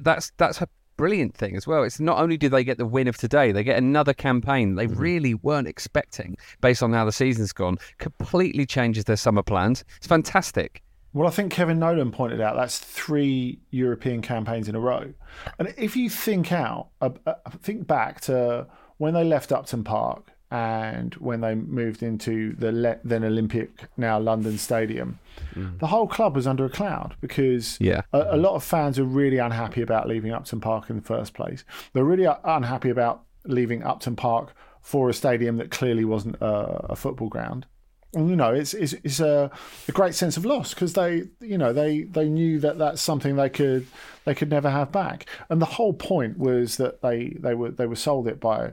that's 0.00 0.30
that's 0.36 0.60
a 0.60 0.68
brilliant 0.98 1.34
thing 1.34 1.56
as 1.56 1.66
well. 1.66 1.82
It's 1.84 1.98
not 2.00 2.18
only 2.18 2.36
do 2.36 2.50
they 2.50 2.62
get 2.64 2.76
the 2.76 2.84
win 2.84 3.08
of 3.08 3.16
today, 3.16 3.52
they 3.52 3.64
get 3.64 3.78
another 3.78 4.12
campaign 4.12 4.74
they 4.74 4.86
Mm-hmm. 4.86 5.00
really 5.00 5.34
weren't 5.34 5.68
expecting 5.68 6.36
based 6.60 6.82
on 6.82 6.92
how 6.92 7.06
the 7.06 7.12
season's 7.12 7.52
gone. 7.52 7.78
Completely 7.98 8.66
changes 8.66 9.04
their 9.04 9.16
summer 9.16 9.42
plans. 9.42 9.84
It's 9.96 10.06
fantastic. 10.06 10.82
Well, 11.14 11.26
I 11.26 11.30
think 11.30 11.50
Kevin 11.52 11.78
Nolan 11.78 12.10
pointed 12.12 12.40
out 12.42 12.54
that's 12.56 12.78
three 12.78 13.60
European 13.70 14.20
campaigns 14.20 14.68
in 14.68 14.74
a 14.74 14.80
row. 14.80 15.14
And 15.58 15.72
if 15.78 15.96
you 15.96 16.10
think 16.10 16.52
out, 16.52 16.88
uh, 17.00 17.10
uh, 17.26 17.34
think 17.62 17.86
back 17.86 18.20
to 18.22 18.66
when 18.98 19.14
they 19.14 19.24
left 19.24 19.50
Upton 19.50 19.84
Park 19.84 20.32
and 20.50 21.14
when 21.14 21.40
they 21.40 21.54
moved 21.54 22.02
into 22.02 22.54
the 22.54 22.72
le- 22.72 22.98
then 23.04 23.24
Olympic, 23.24 23.70
now 23.96 24.18
London 24.18 24.56
Stadium, 24.58 25.18
mm. 25.54 25.78
the 25.78 25.88
whole 25.88 26.06
club 26.06 26.34
was 26.34 26.46
under 26.46 26.64
a 26.64 26.70
cloud 26.70 27.16
because 27.20 27.76
Yeah. 27.80 28.02
a, 28.12 28.28
a 28.30 28.36
lot 28.36 28.54
of 28.54 28.64
fans 28.64 28.98
were 28.98 29.04
really 29.04 29.38
unhappy 29.38 29.82
about 29.82 30.08
leaving 30.08 30.32
Upton 30.32 30.60
Park 30.60 30.88
in 30.88 30.96
the 30.96 31.02
first 31.02 31.34
place. 31.34 31.64
They're 31.92 32.04
really 32.04 32.26
unhappy 32.44 32.90
about 32.90 33.24
leaving 33.44 33.82
Upton 33.82 34.16
Park 34.16 34.54
for 34.80 35.10
a 35.10 35.14
stadium 35.14 35.58
that 35.58 35.70
clearly 35.70 36.04
wasn't 36.04 36.36
a, 36.36 36.92
a 36.92 36.96
football 36.96 37.28
ground. 37.28 37.66
And, 38.14 38.30
you 38.30 38.36
know, 38.36 38.54
it's 38.54 38.72
it's, 38.72 38.94
it's 39.04 39.20
a, 39.20 39.50
a 39.86 39.92
great 39.92 40.14
sense 40.14 40.38
of 40.38 40.46
loss 40.46 40.72
because 40.72 40.94
they, 40.94 41.24
you 41.40 41.58
know, 41.58 41.74
they, 41.74 42.04
they 42.04 42.26
knew 42.26 42.58
that 42.60 42.78
that's 42.78 43.02
something 43.02 43.36
they 43.36 43.50
could 43.50 43.86
they 44.24 44.34
could 44.34 44.48
never 44.48 44.70
have 44.70 44.90
back. 44.90 45.26
And 45.50 45.60
the 45.60 45.66
whole 45.66 45.92
point 45.92 46.38
was 46.38 46.78
that 46.78 47.02
they, 47.02 47.36
they 47.38 47.52
were 47.52 47.70
they 47.70 47.84
were 47.86 47.96
sold 47.96 48.26
it 48.26 48.40
by 48.40 48.72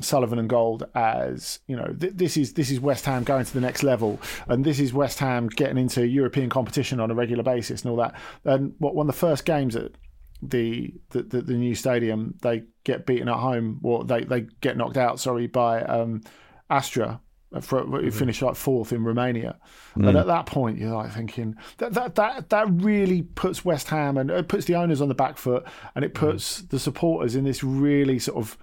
Sullivan 0.00 0.38
and 0.38 0.48
Gold 0.48 0.84
as 0.94 1.58
you 1.66 1.76
know 1.76 1.94
th- 1.98 2.14
this 2.14 2.36
is 2.36 2.54
this 2.54 2.70
is 2.70 2.80
West 2.80 3.04
Ham 3.04 3.24
going 3.24 3.44
to 3.44 3.52
the 3.52 3.60
next 3.60 3.82
level, 3.82 4.20
and 4.48 4.64
this 4.64 4.80
is 4.80 4.92
West 4.92 5.18
Ham 5.18 5.48
getting 5.48 5.78
into 5.78 6.06
European 6.06 6.48
competition 6.48 6.98
on 7.00 7.10
a 7.10 7.14
regular 7.14 7.42
basis 7.42 7.82
and 7.82 7.90
all 7.90 7.96
that. 7.98 8.14
And 8.44 8.74
what 8.78 8.94
one 8.94 9.08
of 9.08 9.14
the 9.14 9.18
first 9.20 9.44
games 9.44 9.76
at 9.76 9.92
the 10.40 10.94
the, 11.10 11.22
the, 11.22 11.42
the 11.42 11.54
new 11.54 11.74
stadium, 11.74 12.34
they 12.42 12.62
get 12.84 13.06
beaten 13.06 13.28
at 13.28 13.36
home, 13.36 13.80
or 13.82 14.04
they, 14.04 14.24
they 14.24 14.46
get 14.60 14.76
knocked 14.76 14.96
out. 14.96 15.20
Sorry, 15.20 15.46
by 15.46 15.82
um, 15.82 16.22
Astra 16.70 17.20
For, 17.60 17.84
Mm-hmm. 17.84 18.08
finished 18.10 18.40
like 18.42 18.56
fourth 18.56 18.92
in 18.92 19.04
Romania, 19.04 19.58
and 19.94 20.16
at 20.16 20.26
that 20.26 20.46
point 20.46 20.78
you're 20.78 20.94
like 20.94 21.12
thinking 21.12 21.54
that 21.78 21.92
that 21.92 22.14
that 22.14 22.48
that 22.48 22.66
really 22.70 23.22
puts 23.22 23.62
West 23.64 23.88
Ham 23.88 24.16
and 24.16 24.30
it 24.30 24.48
puts 24.48 24.64
the 24.64 24.74
owners 24.74 25.00
on 25.02 25.08
the 25.08 25.14
back 25.14 25.36
foot, 25.36 25.64
and 25.94 26.02
it 26.04 26.14
puts 26.14 26.62
the 26.62 26.78
supporters 26.78 27.36
in 27.36 27.44
this 27.44 27.62
really 27.62 28.18
sort 28.18 28.38
of 28.38 28.56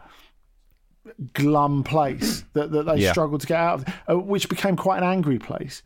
glum 1.33 1.83
place 1.83 2.43
that, 2.53 2.71
that 2.71 2.85
they 2.85 2.97
Yeah. 2.97 3.11
struggled 3.11 3.41
to 3.41 3.47
get 3.47 3.59
out 3.59 3.79
of, 3.79 3.93
uh, 4.09 4.19
which 4.19 4.49
became 4.49 4.75
quite 4.75 4.97
an 4.97 5.03
angry 5.03 5.39
place. 5.39 5.81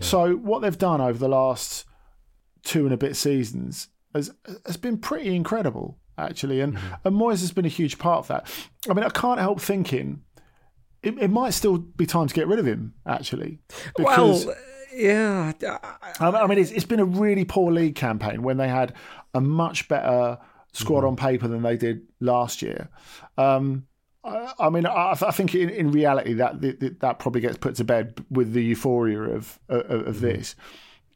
So 0.00 0.34
what 0.36 0.60
they've 0.62 0.76
done 0.78 1.00
over 1.00 1.18
the 1.18 1.28
last 1.28 1.84
two 2.62 2.84
and 2.84 2.92
a 2.94 2.96
bit 2.96 3.16
seasons 3.16 3.88
has 4.14 4.30
has 4.66 4.76
been 4.76 4.98
pretty 4.98 5.34
incredible, 5.36 5.98
actually, 6.18 6.60
and 6.60 6.78
and 7.04 7.14
Moyes 7.14 7.40
has 7.40 7.52
been 7.52 7.64
a 7.64 7.68
huge 7.68 7.98
part 7.98 8.18
of 8.20 8.28
that. 8.28 8.50
I 8.88 8.94
mean, 8.94 9.04
I 9.04 9.10
can't 9.10 9.38
help 9.40 9.60
thinking 9.60 10.22
it, 11.02 11.16
it 11.18 11.28
might 11.28 11.50
still 11.54 11.78
be 11.78 12.06
time 12.06 12.26
to 12.28 12.34
get 12.34 12.46
rid 12.48 12.58
of 12.58 12.66
him, 12.66 12.94
actually, 13.06 13.58
because. 13.96 14.46
well, 14.46 14.56
yeah. 14.94 15.52
I- 15.62 15.98
I 16.18 16.28
I 16.42 16.46
mean, 16.46 16.58
it's, 16.58 16.70
it's 16.72 16.84
been 16.84 16.98
a 17.00 17.04
really 17.04 17.44
poor 17.44 17.70
league 17.72 17.94
campaign 17.94 18.42
when 18.42 18.56
they 18.56 18.68
had 18.68 18.92
a 19.32 19.40
much 19.40 19.86
better 19.88 20.38
squad 20.72 21.04
on 21.04 21.14
paper 21.16 21.46
than 21.48 21.62
they 21.62 21.76
did 21.76 22.02
last 22.20 22.60
year. 22.60 22.88
Um, 23.38 23.86
I, 24.22 24.52
I 24.58 24.68
mean, 24.70 24.86
I, 24.86 25.12
I 25.20 25.30
think 25.30 25.54
in, 25.54 25.70
in 25.70 25.90
reality 25.92 26.34
that, 26.34 26.60
that 26.60 27.00
that 27.00 27.18
probably 27.18 27.40
gets 27.40 27.56
put 27.56 27.74
to 27.76 27.84
bed 27.84 28.24
with 28.30 28.52
the 28.52 28.62
euphoria 28.62 29.20
of 29.20 29.58
of, 29.68 30.06
of 30.08 30.20
this. 30.20 30.54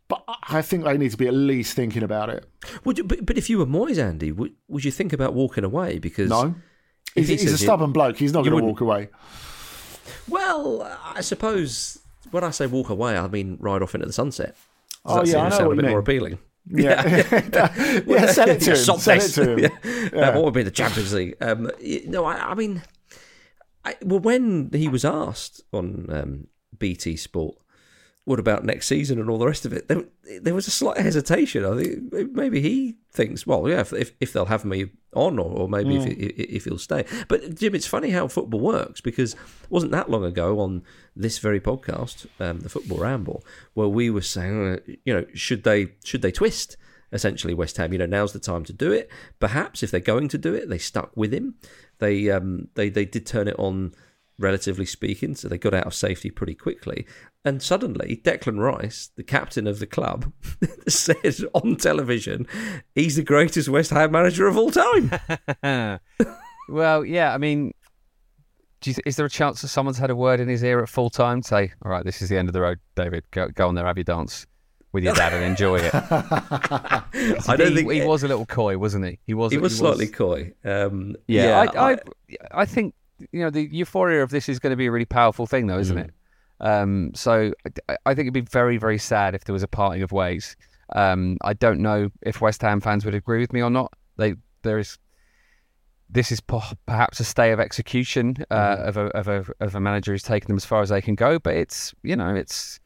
But 0.08 0.22
I 0.48 0.60
think 0.62 0.84
they 0.84 0.98
need 0.98 1.10
to 1.12 1.16
be 1.16 1.26
at 1.26 1.34
least 1.34 1.74
thinking 1.74 2.02
about 2.02 2.28
it. 2.28 2.46
Would 2.84 2.98
you, 2.98 3.04
but, 3.04 3.24
but 3.24 3.38
if 3.38 3.48
you 3.48 3.58
were 3.58 3.66
Moyes, 3.66 3.98
Andy, 3.98 4.32
would, 4.32 4.52
would 4.68 4.84
you 4.84 4.90
think 4.90 5.14
about 5.14 5.32
walking 5.32 5.64
away? 5.64 5.98
Because 5.98 6.28
No, 6.28 6.54
he's, 7.14 7.28
he 7.28 7.36
he's 7.36 7.52
a 7.52 7.58
stubborn 7.58 7.90
bloke. 7.92 8.18
He's 8.18 8.32
not 8.32 8.44
going 8.44 8.56
to 8.58 8.64
walk 8.64 8.82
away. 8.82 9.08
Well, 10.28 10.82
I 11.04 11.20
suppose 11.22 11.98
when 12.30 12.44
I 12.44 12.50
say 12.50 12.66
walk 12.66 12.90
away, 12.90 13.16
I 13.16 13.26
mean 13.28 13.56
ride 13.60 13.82
off 13.82 13.94
into 13.94 14.06
the 14.06 14.12
sunset. 14.12 14.54
Does 14.54 14.58
Oh, 15.06 15.14
that 15.16 15.26
yeah, 15.26 15.32
seem 15.32 15.40
I 15.40 15.44
to 15.44 15.50
know 15.50 15.56
sound 15.56 15.72
a 15.72 15.82
bit 15.82 15.90
more 15.90 15.98
appealing? 16.00 16.38
Yeah, 16.66 17.06
yeah, 18.06 18.26
sell 18.26 18.48
it 18.48 18.60
to 18.62 18.70
him. 18.70 18.76
Sell 18.76 19.16
it 19.16 19.20
to 19.20 19.50
him. 19.52 19.58
Yeah. 19.58 20.10
Yeah. 20.12 20.28
Uh, 20.28 20.34
what 20.34 20.44
would 20.44 20.54
be 20.54 20.62
the 20.62 20.70
Champions 20.70 21.12
League? 21.12 21.36
Um, 21.40 21.70
no, 22.06 22.24
I, 22.24 22.50
I 22.50 22.54
mean, 22.54 22.82
I, 23.84 23.96
well, 24.02 24.20
when 24.20 24.70
he 24.72 24.88
was 24.88 25.04
asked 25.04 25.62
on 25.72 26.06
um, 26.10 26.46
BT 26.78 27.16
Sport, 27.16 27.56
what 28.24 28.38
about 28.38 28.64
next 28.64 28.86
season 28.86 29.20
and 29.20 29.28
all 29.28 29.38
the 29.38 29.46
rest 29.46 29.66
of 29.66 29.72
it? 29.72 29.88
There, 29.88 30.04
there 30.40 30.54
was 30.54 30.66
a 30.66 30.70
slight 30.70 30.96
hesitation. 30.96 31.64
I 31.64 31.82
think 31.82 32.32
maybe 32.32 32.60
he 32.60 32.96
thinks, 33.12 33.46
well, 33.46 33.68
yeah, 33.68 33.80
if 33.80 33.92
if, 33.92 34.12
if 34.18 34.32
they'll 34.32 34.46
have 34.46 34.64
me 34.64 34.86
on, 35.12 35.38
or, 35.38 35.50
or 35.50 35.68
maybe 35.68 35.96
if, 35.96 36.38
if 36.38 36.64
he'll 36.64 36.78
stay. 36.78 37.04
But 37.28 37.54
Jim, 37.54 37.74
it's 37.74 37.86
funny 37.86 38.10
how 38.10 38.28
football 38.28 38.60
works 38.60 39.02
because 39.02 39.34
it 39.34 39.70
wasn't 39.70 39.92
that 39.92 40.10
long 40.10 40.24
ago 40.24 40.58
on 40.60 40.82
this 41.14 41.38
very 41.38 41.60
podcast, 41.60 42.26
um, 42.40 42.60
the 42.60 42.70
Football 42.70 42.98
Ramble, 42.98 43.44
where 43.74 43.88
we 43.88 44.08
were 44.08 44.22
saying, 44.22 44.74
uh, 44.74 44.92
you 45.04 45.12
know, 45.12 45.26
should 45.34 45.64
they 45.64 45.88
should 46.02 46.22
they 46.22 46.32
twist? 46.32 46.76
Essentially, 47.12 47.54
West 47.54 47.76
Ham. 47.76 47.92
You 47.92 47.98
know, 47.98 48.06
now's 48.06 48.32
the 48.32 48.40
time 48.40 48.64
to 48.64 48.72
do 48.72 48.90
it. 48.90 49.08
Perhaps 49.38 49.82
if 49.82 49.90
they're 49.90 50.00
going 50.00 50.28
to 50.28 50.38
do 50.38 50.54
it, 50.54 50.68
they 50.68 50.78
stuck 50.78 51.12
with 51.14 51.32
him. 51.32 51.56
They 51.98 52.30
um, 52.30 52.68
they 52.74 52.88
they 52.88 53.04
did 53.04 53.26
turn 53.26 53.48
it 53.48 53.56
on 53.58 53.92
relatively 54.38 54.86
speaking. 54.86 55.34
So 55.34 55.48
they 55.48 55.58
got 55.58 55.74
out 55.74 55.86
of 55.86 55.94
safety 55.94 56.30
pretty 56.30 56.54
quickly. 56.54 57.06
And 57.44 57.62
suddenly, 57.62 58.20
Declan 58.24 58.58
Rice, 58.58 59.10
the 59.16 59.22
captain 59.22 59.66
of 59.66 59.78
the 59.78 59.86
club, 59.86 60.32
said 60.88 61.36
on 61.52 61.76
television, 61.76 62.46
he's 62.94 63.16
the 63.16 63.22
greatest 63.22 63.68
West 63.68 63.90
Ham 63.90 64.12
manager 64.12 64.46
of 64.46 64.56
all 64.56 64.70
time. 64.70 65.10
well, 66.68 67.04
yeah, 67.04 67.34
I 67.34 67.38
mean, 67.38 67.72
do 68.80 68.90
you 68.90 68.94
th- 68.94 69.06
is 69.06 69.16
there 69.16 69.26
a 69.26 69.30
chance 69.30 69.62
that 69.62 69.68
someone's 69.68 69.98
had 69.98 70.10
a 70.10 70.16
word 70.16 70.40
in 70.40 70.48
his 70.48 70.62
ear 70.62 70.82
at 70.82 70.88
full 70.88 71.10
time? 71.10 71.42
Say, 71.42 71.72
all 71.84 71.90
right, 71.90 72.04
this 72.04 72.22
is 72.22 72.28
the 72.28 72.38
end 72.38 72.48
of 72.48 72.54
the 72.54 72.60
road, 72.60 72.78
David. 72.96 73.24
Go, 73.30 73.48
go 73.48 73.68
on 73.68 73.74
there, 73.74 73.86
have 73.86 73.98
your 73.98 74.04
dance 74.04 74.46
with 74.92 75.04
your 75.04 75.14
dad 75.14 75.34
and 75.34 75.44
enjoy 75.44 75.76
it. 75.76 75.90
I 75.94 77.02
don't 77.56 77.68
he, 77.68 77.74
think 77.74 77.92
he 77.92 78.06
was 78.06 78.22
a 78.22 78.28
little 78.28 78.46
coy, 78.46 78.78
wasn't 78.78 79.04
he? 79.04 79.18
He 79.26 79.34
was. 79.34 79.52
He 79.52 79.58
was 79.58 79.76
slightly 79.76 80.06
coy. 80.06 80.52
Um, 80.64 81.16
Yeah, 81.26 81.64
yeah, 81.64 81.72
I, 81.74 81.92
I, 81.92 81.98
I 82.52 82.64
think 82.64 82.94
you 83.32 83.40
know 83.40 83.50
the 83.50 83.68
euphoria 83.72 84.22
of 84.22 84.30
this 84.30 84.48
is 84.48 84.58
going 84.58 84.70
to 84.72 84.76
be 84.76 84.86
a 84.86 84.92
really 84.92 85.04
powerful 85.04 85.46
thing, 85.46 85.66
though, 85.66 85.76
Mm. 85.78 85.80
isn't 85.80 85.98
it? 85.98 86.10
Um, 86.60 87.10
so 87.14 87.52
I, 87.88 87.96
I 88.06 88.14
think 88.14 88.26
it'd 88.26 88.32
be 88.34 88.40
very, 88.42 88.76
very 88.78 88.98
sad 88.98 89.34
if 89.34 89.44
there 89.44 89.52
was 89.52 89.62
a 89.62 89.68
parting 89.68 90.02
of 90.02 90.12
ways. 90.12 90.56
Um, 90.94 91.36
I 91.42 91.52
don't 91.54 91.80
know 91.80 92.10
if 92.22 92.40
West 92.40 92.62
Ham 92.62 92.80
fans 92.80 93.04
would 93.04 93.14
agree 93.14 93.40
with 93.40 93.52
me 93.52 93.62
or 93.62 93.70
not. 93.70 93.92
They 94.16 94.34
there 94.62 94.78
is 94.78 94.98
this 96.10 96.30
is 96.30 96.40
po- 96.40 96.62
perhaps 96.86 97.18
a 97.20 97.24
stay 97.24 97.50
of 97.52 97.58
execution 97.60 98.36
uh, 98.50 98.54
Mm-hmm. 98.76 98.88
of 98.88 98.96
a 98.96 99.00
of 99.16 99.28
a 99.28 99.44
of 99.64 99.74
a 99.74 99.80
manager 99.80 100.12
who's 100.12 100.22
taken 100.22 100.48
them 100.48 100.56
as 100.56 100.64
far 100.64 100.82
as 100.82 100.90
they 100.90 101.00
can 101.00 101.14
go, 101.14 101.38
but 101.38 101.54
it's 101.54 101.94
you 102.02 102.16
know 102.16 102.34
it's. 102.34 102.80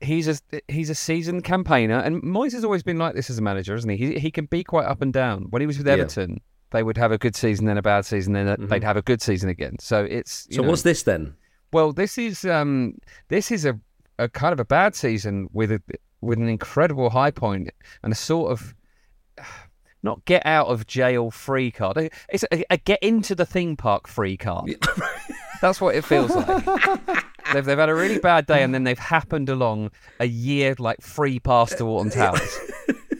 He's 0.00 0.26
a 0.26 0.36
he's 0.66 0.90
a 0.90 0.96
seasoned 0.96 1.44
campaigner, 1.44 1.98
and 2.00 2.20
Moyes 2.24 2.50
has 2.54 2.64
always 2.64 2.82
been 2.82 2.98
like 2.98 3.14
this 3.14 3.30
as 3.30 3.38
a 3.38 3.42
manager, 3.42 3.76
isn't 3.76 3.88
he? 3.88 3.96
He 3.96 4.18
he 4.18 4.30
can 4.32 4.46
be 4.46 4.64
quite 4.64 4.86
up 4.86 5.00
and 5.00 5.12
down. 5.12 5.46
When 5.50 5.60
he 5.62 5.66
was 5.66 5.78
with 5.78 5.86
Yeah. 5.86 5.94
They 6.72 6.82
would 6.82 6.96
have 6.96 7.12
a 7.12 7.18
good 7.18 7.36
season, 7.36 7.66
then 7.66 7.78
a 7.78 7.82
bad 7.82 8.04
season, 8.04 8.32
then 8.32 8.56
they'd 8.68 8.82
have 8.84 8.96
a 8.96 9.02
good 9.02 9.22
season 9.22 9.48
again. 9.50 9.76
So 9.78 10.04
it's 10.04 10.48
So 10.50 10.62
know- 10.62 10.68
what's 10.68 10.82
this 10.82 11.02
then? 11.02 11.34
well, 11.72 11.92
this 11.92 12.18
is 12.18 12.44
um, 12.44 12.98
this 13.28 13.50
is 13.50 13.64
a, 13.64 13.78
a 14.18 14.28
kind 14.28 14.52
of 14.52 14.60
a 14.60 14.64
bad 14.64 14.94
season 14.94 15.48
with 15.52 15.70
a 15.72 15.80
with 16.20 16.38
an 16.38 16.48
incredible 16.48 17.10
high 17.10 17.30
point 17.30 17.70
and 18.02 18.12
a 18.12 18.16
sort 18.16 18.52
of 18.52 18.74
not 20.02 20.24
get 20.24 20.44
out 20.44 20.66
of 20.66 20.86
jail 20.86 21.30
free 21.30 21.70
card. 21.70 22.10
It's 22.28 22.44
a, 22.52 22.64
a 22.70 22.76
get 22.76 23.02
into 23.02 23.34
the 23.34 23.46
theme 23.46 23.76
park 23.76 24.08
free 24.08 24.36
card. 24.36 24.74
That's 25.60 25.80
what 25.80 25.94
it 25.94 26.04
feels 26.04 26.34
like. 26.34 26.46
they've 27.52 27.64
they've 27.64 27.78
had 27.78 27.88
a 27.88 27.94
really 27.94 28.18
bad 28.18 28.46
day 28.46 28.62
and 28.62 28.74
then 28.74 28.82
they've 28.84 28.98
happened 28.98 29.48
along 29.48 29.90
a 30.18 30.26
year 30.26 30.74
like 30.78 31.00
free 31.02 31.38
pass 31.38 31.74
to 31.76 31.84
Alton 31.84 32.10
Towers. 32.10 32.58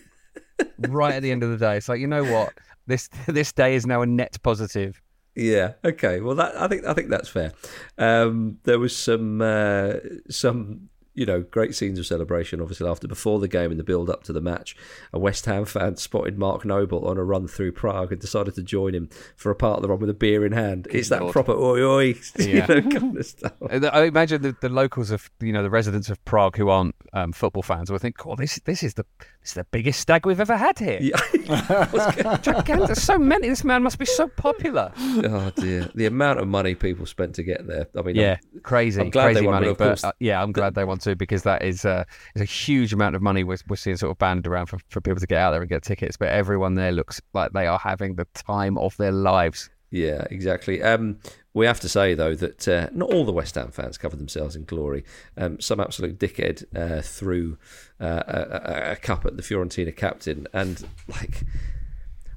right 0.88 1.14
at 1.14 1.23
the 1.23 1.30
end 1.30 1.42
of 1.42 1.50
the 1.50 1.56
day, 1.56 1.76
it's 1.76 1.88
like 1.88 2.00
you 2.00 2.06
know 2.06 2.25
what 2.25 2.52
this 2.87 3.09
this 3.27 3.53
day 3.53 3.75
is 3.75 3.87
now 3.87 4.03
a 4.03 4.07
net 4.07 4.37
positive. 4.43 5.01
Yeah. 5.35 5.73
Okay. 5.85 6.21
Well, 6.21 6.35
that 6.37 6.57
I 6.61 6.69
think 6.69 6.85
I 6.85 6.93
think 6.95 7.09
that's 7.09 7.29
fair. 7.29 7.53
Um, 7.97 8.59
there 8.65 8.79
was 8.79 8.97
some 8.97 9.41
uh, 9.41 9.95
some 10.29 10.89
you 11.14 11.26
know 11.26 11.42
great 11.42 11.75
scenes 11.75 11.99
of 11.99 12.07
celebration. 12.07 12.61
Obviously, 12.61 12.88
after 12.88 13.07
before 13.09 13.38
the 13.38 13.49
game 13.49 13.71
and 13.71 13.78
the 13.78 13.85
build 13.85 14.09
up 14.11 14.23
to 14.25 14.33
the 14.33 14.40
match, 14.40 14.76
a 15.12 15.19
West 15.19 15.47
Ham 15.47 15.64
fan 15.64 15.97
spotted 16.09 16.38
Mark 16.38 16.64
Noble 16.64 17.07
on 17.07 17.16
a 17.19 17.25
run 17.25 17.47
through 17.49 17.73
Prague 17.73 18.12
and 18.12 18.21
decided 18.21 18.54
to 18.54 18.62
join 18.62 18.95
him 18.95 19.09
for 19.37 19.50
a 19.50 19.54
part 19.54 19.76
of 19.76 19.83
the 19.83 19.88
run 19.88 19.99
with 20.00 20.11
a 20.11 20.14
beer 20.14 20.45
in 20.47 20.52
hand. 20.52 20.87
it's 20.90 21.09
that 21.11 21.31
proper 21.33 21.52
oi 21.52 21.81
oi 21.83 22.14
Yeah. 22.38 22.66
you 22.73 22.81
know, 22.83 22.90
kind 23.00 23.16
of 23.19 23.26
stuff. 23.26 23.52
I 23.71 24.04
imagine 24.04 24.42
the, 24.42 24.57
the 24.61 24.69
locals 24.69 25.11
of 25.11 25.31
you 25.40 25.52
know 25.52 25.62
the 25.62 25.71
residents 25.71 26.09
of 26.11 26.23
Prague 26.25 26.57
who 26.57 26.69
aren't 26.69 26.95
um, 27.12 27.33
football 27.33 27.62
fans 27.62 27.90
will 27.90 27.99
think, 27.99 28.25
"Oh, 28.26 28.37
this 28.37 28.59
this 28.64 28.83
is 28.83 28.95
the 28.95 29.04
this 29.40 29.50
is 29.50 29.54
the 29.54 29.64
biggest 29.64 30.00
stag 30.00 30.25
we've 30.26 30.40
ever 30.40 30.57
had 30.57 30.78
here." 30.78 30.99
Yeah. 31.00 31.19
Gigantic. 32.42 32.87
There's 32.87 33.02
so 33.02 33.19
many. 33.19 33.49
This 33.49 33.64
man 33.64 33.83
must 33.83 33.99
be 33.99 34.07
so 34.07 34.28
popular. 34.28 34.92
oh 34.99 35.52
dear, 35.57 35.90
the 35.95 36.07
amount 36.07 36.38
of 36.40 36.49
money 36.49 36.75
people 36.75 37.07
spent 37.07 37.35
to 37.37 37.42
get 37.42 37.66
there. 37.66 37.87
I 37.97 38.02
mean, 38.02 38.16
Yeah, 38.16 38.38
crazy, 38.62 39.00
I'm 39.00 39.11
glad 39.11 39.28
they 39.28 39.33
crazy 39.35 39.47
won, 39.47 39.54
but 39.54 39.61
money. 39.61 39.71
of 39.73 39.78
But, 39.78 39.85
course- 39.88 40.04
uh, 40.04 40.12
yeah, 40.21 40.42
I'm 40.42 40.52
glad 40.52 40.75
they 40.75 40.85
want 40.85 41.01
to 41.02 41.16
because 41.16 41.42
that 41.42 41.62
is 41.62 41.85
uh, 41.85 42.04
a 42.37 42.44
huge 42.44 42.92
amount 42.92 43.16
of 43.16 43.23
money 43.23 43.44
we're, 43.44 43.59
we're 43.68 43.76
seeing 43.76 43.97
sort 43.97 44.11
of 44.11 44.18
banded 44.18 44.47
around 44.47 44.66
for, 44.66 44.78
for 44.88 45.00
people 45.00 45.21
to 45.21 45.26
get 45.26 45.38
out 45.38 45.52
there 45.52 45.61
and 45.61 45.68
get 45.68 45.82
tickets. 45.82 46.16
But 46.16 46.28
everyone 46.28 46.75
there 46.75 46.92
looks 46.92 47.21
like 47.32 47.52
they 47.52 47.66
are 47.66 47.78
having 47.78 48.14
the 48.14 48.26
time 48.35 48.78
of 48.78 48.97
their 48.97 49.12
lives. 49.12 49.71
Yeah, 49.90 50.25
exactly. 50.30 50.82
Um, 50.82 51.18
we 51.52 51.66
have 51.66 51.80
to 51.80 51.88
say 51.88 52.14
though 52.14 52.35
that 52.35 52.66
uh, 52.66 52.88
not 52.92 53.12
all 53.12 53.26
the 53.26 53.32
West 53.32 53.56
Ham 53.56 53.71
fans 53.71 53.99
covered 53.99 54.18
themselves 54.18 54.56
in 54.56 54.64
glory. 54.64 55.04
Um, 55.37 55.61
some 55.61 55.80
absolute 55.80 56.18
dickhead 56.18 56.64
uh, 56.75 57.02
threw 57.02 57.59
uh, 58.00 58.23
a, 58.26 58.40
a, 58.88 58.92
a 58.92 58.97
cup 58.97 59.26
at 59.26 59.37
the 59.37 59.42
Fiorentina 59.42 59.94
captain, 59.94 60.47
and 60.54 60.82
like 61.09 61.44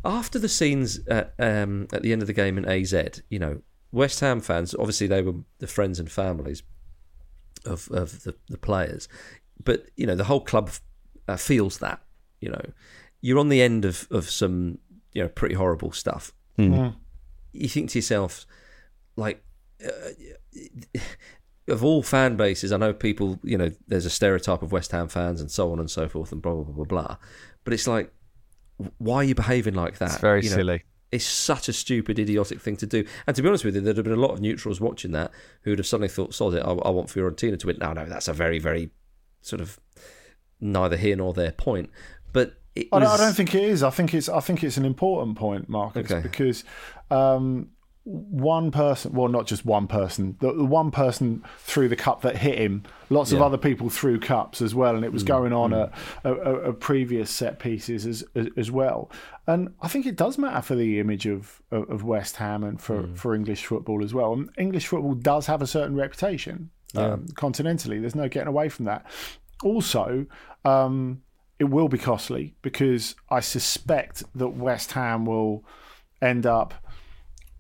after 0.04 0.38
the 0.38 0.50
scenes 0.50 1.00
at, 1.08 1.34
um, 1.40 1.88
at 1.94 2.04
the 2.04 2.12
end 2.12 2.22
of 2.22 2.28
the 2.28 2.34
game 2.34 2.58
in 2.58 2.66
AZ, 2.66 2.94
you 3.30 3.40
know, 3.40 3.62
West 3.92 4.20
Ham 4.20 4.42
fans 4.42 4.76
obviously 4.76 5.08
they 5.08 5.22
were 5.22 5.36
the 5.60 5.68
friends 5.68 6.00
and 6.00 6.12
families 6.12 6.62
of 7.66 7.90
of 7.92 8.24
the, 8.24 8.36
the 8.50 8.58
players, 8.58 9.08
but 9.64 9.86
you 9.96 10.06
know 10.06 10.16
the 10.16 10.26
whole 10.26 10.42
club 10.42 10.70
uh, 11.28 11.38
feels 11.38 11.80
that. 11.80 12.02
You 12.42 12.50
know, 12.50 12.62
you're 13.22 13.40
on 13.40 13.50
the 13.50 13.62
end 13.62 13.86
of 13.86 14.08
of 14.12 14.30
some 14.30 14.80
you 15.14 15.24
know 15.24 15.30
pretty 15.30 15.56
horrible 15.56 15.92
stuff 15.92 16.34
you 17.52 17.68
think 17.68 17.90
to 17.92 17.98
yourself, 17.98 18.46
like, 19.16 19.44
uh, 19.84 21.00
of 21.68 21.84
all 21.84 22.04
fan 22.04 22.36
bases, 22.36 22.72
I 22.72 22.78
know 22.78 22.94
people, 22.94 23.40
you 23.44 23.58
know, 23.58 23.72
there's 23.88 24.06
a 24.06 24.10
stereotype 24.10 24.62
of 24.62 24.72
West 24.72 24.92
Ham 24.92 25.08
fans 25.08 25.42
and 25.42 25.50
so 25.50 25.72
on 25.72 25.80
and 25.80 25.90
so 25.90 26.08
forth 26.08 26.32
and 26.32 26.42
blah, 26.42 26.54
blah, 26.54 26.64
blah, 26.64 26.74
blah, 26.74 26.86
blah. 26.86 27.18
But 27.64 27.74
it's 27.74 27.88
like, 27.88 28.12
why 28.98 29.18
are 29.18 29.24
you 29.24 29.36
behaving 29.36 29.74
like 29.74 29.98
that? 29.98 30.12
It's 30.12 30.22
very 30.22 30.44
You 30.44 30.50
know, 30.52 30.56
silly. 30.58 30.84
It's 31.16 31.26
such 31.26 31.70
a 31.70 31.74
stupid, 31.74 32.20
idiotic 32.20 32.60
thing 32.62 32.76
to 32.78 32.86
do. 32.86 33.06
And 33.26 33.36
to 33.36 33.42
be 33.42 33.48
honest 33.48 33.64
with 33.66 33.76
you, 33.76 33.82
there'd 33.82 33.98
have 33.98 34.04
been 34.04 34.14
a 34.14 34.18
lot 34.18 34.32
of 34.32 34.42
neutrals 34.42 34.80
watching 34.82 35.12
that 35.14 35.32
who 35.62 35.72
would 35.72 35.80
have 35.80 35.88
suddenly 35.88 36.08
thought, 36.10 36.34
sod 36.34 36.54
it, 36.54 36.64
I, 36.64 36.72
I 36.72 36.90
want 36.90 37.08
Fiorentina 37.10 37.58
to 37.60 37.68
win. 37.68 37.78
No, 37.80 37.94
no, 37.94 38.06
that's 38.06 38.28
a 38.28 38.34
very, 38.34 38.60
very 38.60 38.92
sort 39.42 39.62
of 39.62 39.80
neither 40.60 40.98
here 40.98 41.16
nor 41.16 41.34
there 41.34 41.52
point. 41.52 41.90
But 42.34 42.56
it 42.76 42.88
I 42.92 42.98
was, 43.00 43.10
don't, 43.10 43.20
I 43.20 43.24
don't 43.24 43.34
think 43.36 43.56
it 43.56 43.64
is. 43.64 43.84
I 43.84 43.90
think 43.90 44.14
it's 44.14 44.28
I 44.28 44.40
think 44.42 44.64
it's 44.64 44.78
an 44.78 44.86
important 44.86 45.38
point, 45.38 45.70
Marcus, 45.70 46.12
Okay. 46.12 46.22
because 46.22 46.64
um, 47.10 47.70
one 48.08 48.70
person, 48.70 49.14
well, 49.14 49.28
not 49.30 49.48
just 49.48 49.66
one 49.66 49.88
person, 49.88 50.38
the, 50.40 50.54
the 50.54 50.64
one 50.64 50.92
person 50.92 51.44
threw 51.58 51.90
the 51.90 51.96
cup 51.96 52.22
that 52.22 52.38
hit 52.38 52.60
him. 52.60 52.84
Lots 53.10 53.32
of 53.32 53.42
other 53.42 53.58
people 53.58 53.90
threw 53.90 54.20
cups 54.20 54.62
as 54.62 54.76
well, 54.76 54.96
and 54.96 55.04
it 55.04 55.12
was 55.12 55.24
Mm, 55.24 55.28
going 55.28 55.54
on 55.54 55.74
at, 55.74 55.92
at, 56.24 56.38
at, 56.38 56.64
at 56.66 56.80
previous 56.80 57.32
set 57.32 57.58
pieces 57.58 58.06
as, 58.06 58.24
as 58.36 58.48
as 58.58 58.70
well. 58.72 59.10
And 59.48 59.74
I 59.82 59.88
think 59.88 60.06
it 60.06 60.16
does 60.16 60.38
matter 60.38 60.62
for 60.62 60.76
the 60.76 61.00
image 61.00 61.26
of 61.26 61.62
of, 61.72 62.04
West 62.04 62.36
Ham 62.38 62.64
and 62.64 62.80
for, 62.80 63.04
Mm. 63.04 63.18
for 63.18 63.34
English 63.34 63.66
football 63.66 64.04
as 64.04 64.14
well. 64.14 64.34
And 64.34 64.50
English 64.58 64.86
football 64.88 65.16
does 65.16 65.48
have 65.48 65.62
a 65.64 65.68
certain 65.68 65.96
reputation 65.96 66.70
um, 66.96 67.26
continentally. 67.34 68.00
There's 68.00 68.16
no 68.16 68.30
getting 68.30 68.48
away 68.48 68.70
from 68.70 68.86
that. 68.86 69.06
Also, 69.64 70.28
um, 70.64 71.22
it 71.58 71.66
will 71.66 71.88
be 71.88 71.98
costly 71.98 72.56
because 72.62 73.16
I 73.32 73.40
suspect 73.40 74.24
that 74.36 74.50
West 74.50 74.92
Ham 74.92 75.26
will 75.26 75.64
end 76.22 76.46
up 76.46 76.74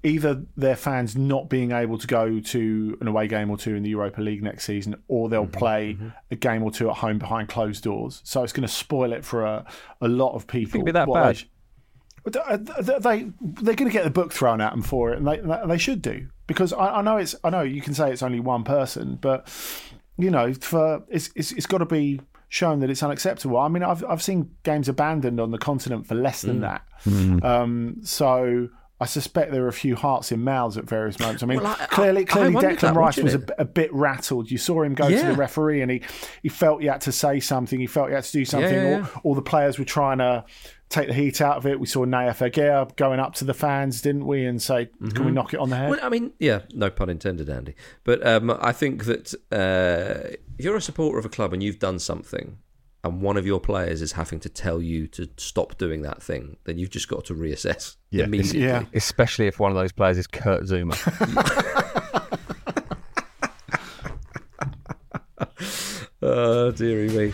either 0.05 0.43
their 0.55 0.75
fans 0.75 1.15
not 1.17 1.49
being 1.49 1.71
able 1.71 1.97
to 1.97 2.07
go 2.07 2.39
to 2.39 2.97
an 3.01 3.07
away 3.07 3.27
game 3.27 3.49
or 3.49 3.57
two 3.57 3.75
in 3.75 3.83
the 3.83 3.89
Europa 3.89 4.21
League 4.21 4.43
next 4.43 4.63
season, 4.65 4.95
or 5.07 5.27
they'll 5.29 5.45
Mm-hmm, 5.45 5.57
play 5.57 5.97
a 6.31 6.35
game 6.35 6.63
or 6.63 6.71
two 6.71 6.89
at 6.89 6.97
home 6.97 7.17
behind 7.17 7.49
closed 7.49 7.83
doors. 7.83 8.21
So 8.23 8.43
it's 8.43 8.53
going 8.53 8.67
to 8.67 8.73
spoil 8.73 9.11
it 9.13 9.25
for 9.25 9.43
a, 9.43 9.65
a 10.01 10.07
lot 10.07 10.33
of 10.35 10.47
people. 10.47 10.77
it'd 10.79 10.85
be 10.85 10.91
that 10.91 11.07
bad? 11.11 11.43
they 12.25 12.39
uh, 12.39 12.57
They, 12.57 12.99
they 12.99 13.31
they're 13.41 13.75
going 13.75 13.89
to 13.89 13.93
get 13.93 14.03
the 14.03 14.09
book 14.09 14.31
thrown 14.33 14.61
at 14.61 14.71
them 14.71 14.81
for 14.81 15.11
it, 15.13 15.17
and 15.19 15.27
they 15.27 15.41
they 15.67 15.77
should 15.77 16.01
do 16.01 16.27
because 16.47 16.73
I, 16.73 16.97
I 16.97 17.01
know 17.01 17.17
it's 17.17 17.35
I 17.43 17.49
know 17.49 17.61
you 17.61 17.81
can 17.81 17.93
say 17.93 18.11
it's 18.11 18.23
only 18.23 18.39
one 18.39 18.63
person, 18.63 19.17
but 19.21 19.47
you 20.17 20.31
know 20.31 20.53
for 20.53 21.03
it's 21.09 21.29
it's, 21.35 21.51
it's 21.51 21.65
got 21.67 21.79
to 21.79 21.85
be 21.85 22.21
shown 22.49 22.79
that 22.79 22.89
it's 22.89 23.03
unacceptable. 23.03 23.57
I 23.57 23.67
mean, 23.67 23.83
I've 23.83 24.03
I've 24.05 24.23
seen 24.23 24.51
games 24.63 24.87
abandoned 24.89 25.39
on 25.39 25.51
the 25.51 25.57
continent 25.57 26.07
for 26.07 26.15
less 26.15 26.43
Mm. 26.43 26.47
than 26.47 26.61
that. 26.61 26.81
Um, 27.43 27.97
so 28.03 28.69
I 28.99 29.05
suspect 29.05 29.51
there 29.51 29.61
were 29.61 29.67
a 29.67 29.73
few 29.73 29.95
hearts 29.97 30.31
in 30.31 30.41
mouths 30.43 30.77
at 30.77 30.85
various 30.85 31.19
moments. 31.19 31.43
I 31.43 31.47
mean, 31.47 31.57
Well, 31.61 31.75
I- 31.79 31.85
clearly, 31.87 32.21
I- 32.21 32.21
I 32.21 32.25
clearly, 32.25 32.53
wondered 32.55 32.79
Declan 32.79 32.95
Rice 32.95 33.17
was 33.17 33.35
a, 33.35 33.43
a 33.57 33.65
bit 33.65 33.93
rattled. 33.93 34.49
You 34.49 34.57
saw 34.57 34.83
him 34.83 34.93
go 34.93 35.09
to 35.09 35.15
the 35.27 35.33
referee, 35.33 35.81
and 35.81 35.91
he 35.91 36.01
he 36.41 36.49
felt 36.49 36.81
he 36.81 36.87
had 36.87 37.01
to 37.01 37.11
say 37.11 37.39
something. 37.41 37.79
He 37.79 37.87
felt 37.87 38.07
he 38.09 38.15
had 38.15 38.23
to 38.23 38.31
do 38.31 38.45
something. 38.45 38.73
yeah, 38.73 38.83
All, 38.85 38.99
yeah. 39.01 39.07
all 39.23 39.35
the 39.35 39.41
players 39.41 39.77
were 39.77 39.83
trying 39.85 40.19
to 40.19 40.45
take 40.87 41.07
the 41.09 41.13
heat 41.13 41.41
out 41.41 41.57
of 41.57 41.65
it. 41.65 41.77
We 41.79 41.87
saw 41.87 42.05
Nayef 42.05 42.37
Aguerd 42.49 42.95
going 42.95 43.19
up 43.19 43.33
to 43.35 43.43
the 43.43 43.53
fans, 43.53 44.01
didn't 44.01 44.25
we, 44.27 44.45
and 44.45 44.61
say, 44.61 44.89
"Can 45.13 45.25
we 45.25 45.31
knock 45.31 45.53
it 45.53 45.59
on 45.59 45.69
the 45.69 45.75
head?" 45.75 45.89
Well, 45.89 45.99
I 46.01 46.07
mean, 46.07 46.31
yeah, 46.39 46.61
no 46.73 46.89
pun 46.89 47.09
intended, 47.09 47.49
Andy. 47.49 47.75
But 48.05 48.25
um, 48.25 48.49
I 48.61 48.71
think 48.71 49.03
that 49.05 49.33
uh, 49.51 50.35
if 50.57 50.63
you're 50.63 50.77
a 50.77 50.81
supporter 50.81 51.17
of 51.19 51.25
a 51.25 51.29
club 51.29 51.51
and 51.51 51.61
you've 51.61 51.79
done 51.79 51.99
something, 51.99 52.59
and 53.05 53.21
one 53.21 53.37
of 53.37 53.45
your 53.45 53.59
players 53.61 54.01
is 54.01 54.11
having 54.13 54.39
to 54.41 54.49
tell 54.49 54.81
you 54.81 55.07
to 55.07 55.29
stop 55.37 55.77
doing 55.77 56.01
that 56.01 56.21
thing, 56.21 56.57
then 56.65 56.77
you've 56.77 56.89
just 56.89 57.07
got 57.07 57.23
to 57.25 57.33
reassess 57.33 57.95
Yeah. 58.09 58.25
immediately. 58.25 58.63
yeah. 58.63 58.83
Especially 58.93 59.47
if 59.47 59.59
one 59.59 59.71
of 59.71 59.77
those 59.77 59.91
players 59.93 60.17
is 60.17 60.27
Kurt 60.27 60.63
Zouma. 60.63 60.95
Oh, 66.27 66.71
dearie 66.71 67.09
me. 67.09 67.33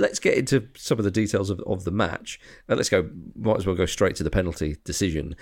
Let's 0.00 0.18
get 0.18 0.34
into 0.36 0.66
some 0.76 0.98
of 0.98 1.04
the 1.04 1.10
details 1.10 1.50
of, 1.50 1.60
of 1.66 1.84
the 1.84 1.90
match. 1.92 2.40
Uh, 2.68 2.74
let's 2.74 2.88
go. 2.88 3.08
Might 3.36 3.58
as 3.58 3.66
well 3.66 3.76
go 3.76 3.86
straight 3.86 4.16
to 4.16 4.24
the 4.24 4.30
penalty 4.30 4.76
decision. 4.84 5.36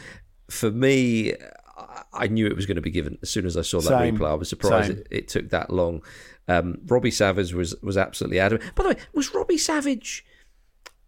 For 0.50 0.70
me, 0.70 1.32
I- 1.76 2.02
I 2.12 2.26
knew 2.26 2.46
it 2.46 2.56
was 2.56 2.66
going 2.66 2.74
to 2.76 2.82
be 2.82 2.90
given 2.90 3.18
as 3.22 3.30
soon 3.30 3.46
as 3.46 3.56
I 3.56 3.62
saw 3.62 3.80
that 3.80 3.88
Same. 3.88 4.18
replay. 4.18 4.30
I 4.30 4.34
was 4.34 4.48
surprised 4.48 4.90
it, 4.90 5.06
it 5.10 5.28
took 5.28 5.50
that 5.50 5.70
long. 5.70 6.02
Um, 6.48 6.78
Robbie 6.86 7.10
Savage 7.10 7.52
was 7.54 7.74
was 7.82 7.96
absolutely 7.96 8.40
adamant. 8.40 8.74
By 8.74 8.82
the 8.82 8.88
way, 8.90 8.96
was 9.14 9.32
Robbie 9.34 9.58
Savage? 9.58 10.24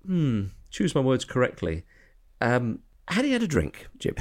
Hmm. 0.07 0.45
Choose 0.71 0.95
my 0.95 1.01
words 1.01 1.25
correctly. 1.25 1.85
Um, 2.41 2.81
had 3.09 3.25
he 3.25 3.33
had 3.33 3.43
a 3.43 3.49
drink, 3.49 3.89
Jim? 3.99 4.15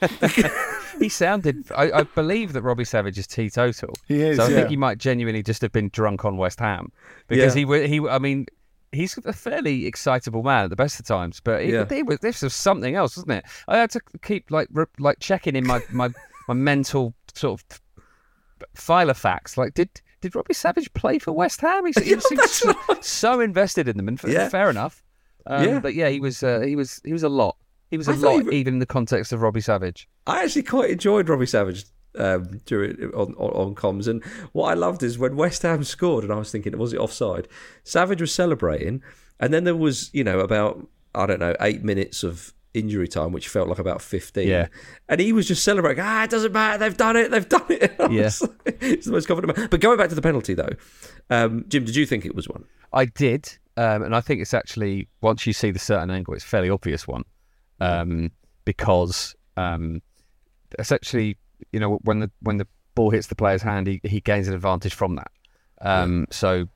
he 0.98 1.08
sounded. 1.08 1.64
I, 1.76 1.90
I 1.92 2.02
believe 2.04 2.52
that 2.54 2.62
Robbie 2.62 2.84
Savage 2.84 3.18
is 3.18 3.26
teetotal. 3.26 3.94
He 4.06 4.22
is, 4.22 4.36
So 4.38 4.44
I 4.44 4.48
yeah. 4.48 4.54
think 4.56 4.70
he 4.70 4.76
might 4.76 4.98
genuinely 4.98 5.42
just 5.42 5.60
have 5.62 5.72
been 5.72 5.88
drunk 5.90 6.24
on 6.24 6.36
West 6.36 6.58
Ham 6.60 6.90
because 7.28 7.54
Yeah. 7.54 7.58
he 7.60 7.64
wa- 7.64 7.86
he. 7.86 8.00
I 8.08 8.18
mean, 8.18 8.46
he's 8.92 9.16
a 9.24 9.32
fairly 9.32 9.86
excitable 9.86 10.42
man 10.42 10.64
at 10.64 10.70
the 10.70 10.76
best 10.76 10.98
of 11.00 11.06
times, 11.06 11.40
but 11.40 11.62
he, 11.62 11.72
Yeah. 11.72 11.86
he 11.88 12.02
was, 12.02 12.18
this 12.18 12.42
was 12.42 12.54
something 12.54 12.94
else, 12.94 13.16
wasn't 13.16 13.32
it? 13.32 13.44
I 13.68 13.76
had 13.78 13.90
to 13.90 14.00
keep 14.22 14.50
like 14.50 14.68
re, 14.72 14.84
like 14.98 15.18
checking 15.20 15.56
in 15.56 15.66
my 15.66 15.82
my. 15.92 16.10
My 16.48 16.54
mental 16.54 17.14
sort 17.32 17.60
of 17.70 17.80
file 18.74 19.08
of 19.08 19.16
facts. 19.16 19.56
Like, 19.56 19.74
did 19.74 19.88
did 20.20 20.34
Robbie 20.34 20.54
Savage 20.54 20.92
play 20.94 21.20
for 21.20 21.30
West 21.32 21.60
Ham? 21.60 21.86
He, 21.86 21.92
he 22.02 22.10
Yeah, 22.10 22.18
seemed 22.18 22.40
so, 22.42 22.74
so 23.00 23.40
invested 23.40 23.86
in 23.86 23.96
them, 23.96 24.08
and 24.08 24.18
f- 24.18 24.28
Yeah. 24.28 24.48
fair 24.48 24.68
enough. 24.68 25.04
Um, 25.46 25.64
Yeah. 25.64 25.78
but 25.78 25.94
yeah, 25.94 26.08
he 26.08 26.18
was 26.18 26.42
uh, 26.42 26.60
he 26.60 26.74
was 26.74 27.00
he 27.04 27.12
was 27.12 27.22
a 27.22 27.28
lot. 27.28 27.56
He 27.88 27.96
was 27.96 28.08
a 28.08 28.12
I 28.12 28.16
lot, 28.16 28.52
even 28.52 28.74
in 28.74 28.78
the 28.80 28.86
context 28.86 29.32
of 29.32 29.42
Robbie 29.42 29.60
Savage. 29.60 30.08
I 30.26 30.42
actually 30.42 30.64
quite 30.64 30.90
enjoyed 30.90 31.28
Robbie 31.28 31.46
Savage 31.46 31.84
um, 32.18 32.60
during 32.66 32.96
on, 33.14 33.34
on 33.34 33.74
comms, 33.74 34.08
and 34.08 34.22
what 34.52 34.70
I 34.70 34.74
loved 34.74 35.02
is 35.02 35.18
when 35.18 35.36
West 35.36 35.62
Ham 35.62 35.84
scored, 35.84 36.24
and 36.24 36.32
I 36.32 36.36
was 36.36 36.50
thinking, 36.50 36.76
was 36.78 36.92
it 36.92 36.98
offside? 36.98 37.48
Savage 37.84 38.20
was 38.20 38.32
celebrating, 38.34 39.02
and 39.38 39.52
then 39.54 39.64
there 39.64 39.76
was 39.76 40.10
you 40.12 40.24
know 40.24 40.40
about 40.40 40.86
I 41.14 41.26
don't 41.26 41.40
know 41.40 41.54
eight 41.60 41.82
minutes 41.84 42.22
of 42.22 42.52
injury 42.72 43.08
time, 43.08 43.32
which 43.32 43.48
felt 43.48 43.68
like 43.68 43.78
about 43.80 44.00
fifteen. 44.00 44.48
Yeah. 44.48 44.68
and 45.08 45.20
he 45.20 45.32
was 45.32 45.48
just 45.48 45.64
celebrating. 45.64 46.04
Ah, 46.04 46.24
it 46.24 46.30
doesn't 46.30 46.52
matter. 46.52 46.78
They've 46.78 46.96
done 46.96 47.16
it. 47.16 47.30
They've 47.30 47.48
done 47.48 47.66
it. 47.68 47.94
I 48.00 48.06
Yeah. 48.08 48.30
it's 48.66 49.06
the 49.06 49.12
most 49.12 49.26
confident. 49.26 49.56
Man. 49.56 49.68
But 49.70 49.80
going 49.80 49.98
back 49.98 50.08
to 50.10 50.14
the 50.14 50.22
penalty 50.22 50.54
though, 50.54 50.70
um, 51.30 51.64
Jim, 51.68 51.84
did 51.84 51.96
you 51.96 52.06
think 52.06 52.24
it 52.24 52.34
was 52.34 52.48
one? 52.48 52.64
I 52.92 53.06
did, 53.06 53.48
um, 53.76 54.02
and 54.02 54.14
I 54.14 54.20
think 54.20 54.40
it's 54.40 54.54
actually 54.54 55.08
once 55.20 55.46
you 55.46 55.52
see 55.52 55.70
the 55.72 55.78
certain 55.80 56.10
angle, 56.10 56.34
it's 56.34 56.44
a 56.44 56.48
fairly 56.48 56.70
obvious 56.70 57.06
one, 57.08 57.24
um, 57.80 58.30
because 58.64 59.34
um, 59.56 60.00
essentially, 60.78 61.36
you 61.72 61.80
know, 61.80 61.98
when 62.02 62.20
the 62.20 62.30
when 62.40 62.56
the 62.56 62.66
ball 62.94 63.10
hits 63.10 63.28
the 63.28 63.36
player's 63.36 63.62
hand, 63.62 63.86
he, 63.86 64.00
he 64.04 64.20
gains 64.20 64.48
an 64.48 64.54
advantage 64.54 64.94
from 64.94 65.16
that. 65.16 65.30
Um, 65.80 66.26
So 66.30 66.68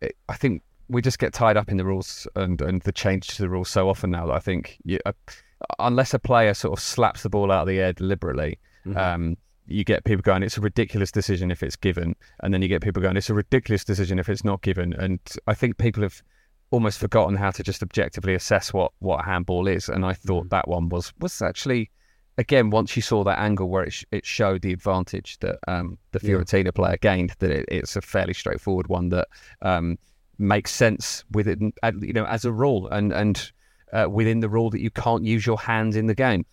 it, 0.00 0.16
I 0.28 0.36
think 0.36 0.62
we 0.88 1.02
just 1.02 1.18
get 1.18 1.32
tied 1.32 1.56
up 1.56 1.70
in 1.70 1.76
the 1.76 1.84
rules 1.84 2.26
and, 2.34 2.60
and 2.60 2.82
the 2.82 2.92
change 2.92 3.28
to 3.28 3.42
the 3.42 3.48
rules 3.48 3.68
so 3.68 3.88
often 3.88 4.10
now 4.10 4.26
that 4.26 4.32
I 4.32 4.40
think 4.40 4.78
you, 4.84 4.98
uh, 5.06 5.12
unless 5.78 6.14
a 6.14 6.18
player 6.18 6.54
sort 6.54 6.78
of 6.78 6.82
slaps 6.82 7.22
the 7.22 7.28
ball 7.28 7.52
out 7.52 7.62
of 7.62 7.68
the 7.68 7.80
air 7.80 7.92
deliberately. 7.92 8.58
Um, 8.96 9.36
you 9.66 9.84
get 9.84 10.02
people 10.02 10.22
going, 10.22 10.42
it's 10.42 10.58
a 10.58 10.60
ridiculous 10.60 11.12
decision 11.12 11.50
if 11.52 11.62
it's 11.62 11.76
given. 11.76 12.16
And 12.42 12.52
then 12.52 12.60
you 12.60 12.66
get 12.66 12.82
people 12.82 13.00
going, 13.00 13.16
it's 13.16 13.30
a 13.30 13.34
ridiculous 13.34 13.84
decision 13.84 14.18
if 14.18 14.28
it's 14.28 14.42
not 14.42 14.62
given. 14.62 14.92
And 14.94 15.20
I 15.46 15.54
think 15.54 15.78
people 15.78 16.02
have 16.02 16.22
almost 16.72 16.98
forgotten 16.98 17.36
how 17.36 17.52
to 17.52 17.62
just 17.62 17.82
objectively 17.82 18.34
assess 18.34 18.72
what, 18.72 18.90
what 18.98 19.20
a 19.20 19.24
handball 19.24 19.68
is. 19.68 19.88
And 19.88 20.04
I 20.04 20.14
thought 20.14 20.50
that 20.50 20.66
one 20.66 20.88
was 20.88 21.12
was 21.20 21.40
actually, 21.40 21.90
again, 22.38 22.70
once 22.70 22.96
you 22.96 23.02
saw 23.02 23.24
that 23.24 23.38
angle 23.38 23.68
where 23.68 23.84
it, 23.84 23.92
sh- 23.92 24.04
it 24.10 24.24
showed 24.24 24.62
the 24.62 24.72
advantage 24.72 25.38
that 25.40 25.58
um, 25.68 25.98
the 26.12 26.20
Yeah. 26.22 26.36
Fiorentina 26.36 26.74
player 26.74 26.96
gained, 26.96 27.34
that 27.38 27.50
it, 27.50 27.66
it's 27.68 27.96
a 27.96 28.00
fairly 28.00 28.34
straightforward 28.34 28.88
one 28.88 29.08
that 29.10 29.28
um, 29.62 29.98
makes 30.38 30.70
sense 30.70 31.24
within, 31.32 31.72
you 32.00 32.12
know, 32.12 32.24
as 32.24 32.44
a 32.44 32.52
rule 32.52 32.88
and, 32.88 33.12
and 33.12 33.52
uh, 33.92 34.08
within 34.08 34.40
the 34.40 34.48
rule 34.48 34.70
that 34.70 34.80
you 34.80 34.90
can't 34.90 35.24
use 35.24 35.46
your 35.46 35.58
hands 35.58 35.96
in 35.96 36.06
the 36.06 36.14
game. 36.14 36.46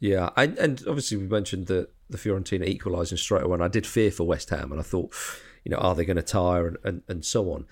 Yeah, 0.00 0.30
and, 0.36 0.58
and 0.58 0.82
obviously 0.86 1.16
we 1.16 1.26
mentioned 1.26 1.68
that 1.68 1.88
the 2.10 2.18
Fiorentina 2.18 2.66
equalising 2.66 3.16
straight 3.16 3.44
away. 3.44 3.54
And 3.54 3.64
I 3.64 3.68
did 3.68 3.86
fear 3.86 4.10
for 4.10 4.24
West 4.24 4.50
Ham, 4.50 4.70
and 4.72 4.80
I 4.80 4.84
thought, 4.84 5.14
you 5.64 5.70
know, 5.70 5.78
are 5.78 5.94
they 5.94 6.04
going 6.04 6.16
to 6.16 6.22
tire 6.22 6.66
and, 6.66 6.76
and, 6.84 7.02
and 7.08 7.24
so 7.24 7.50
on. 7.52 7.66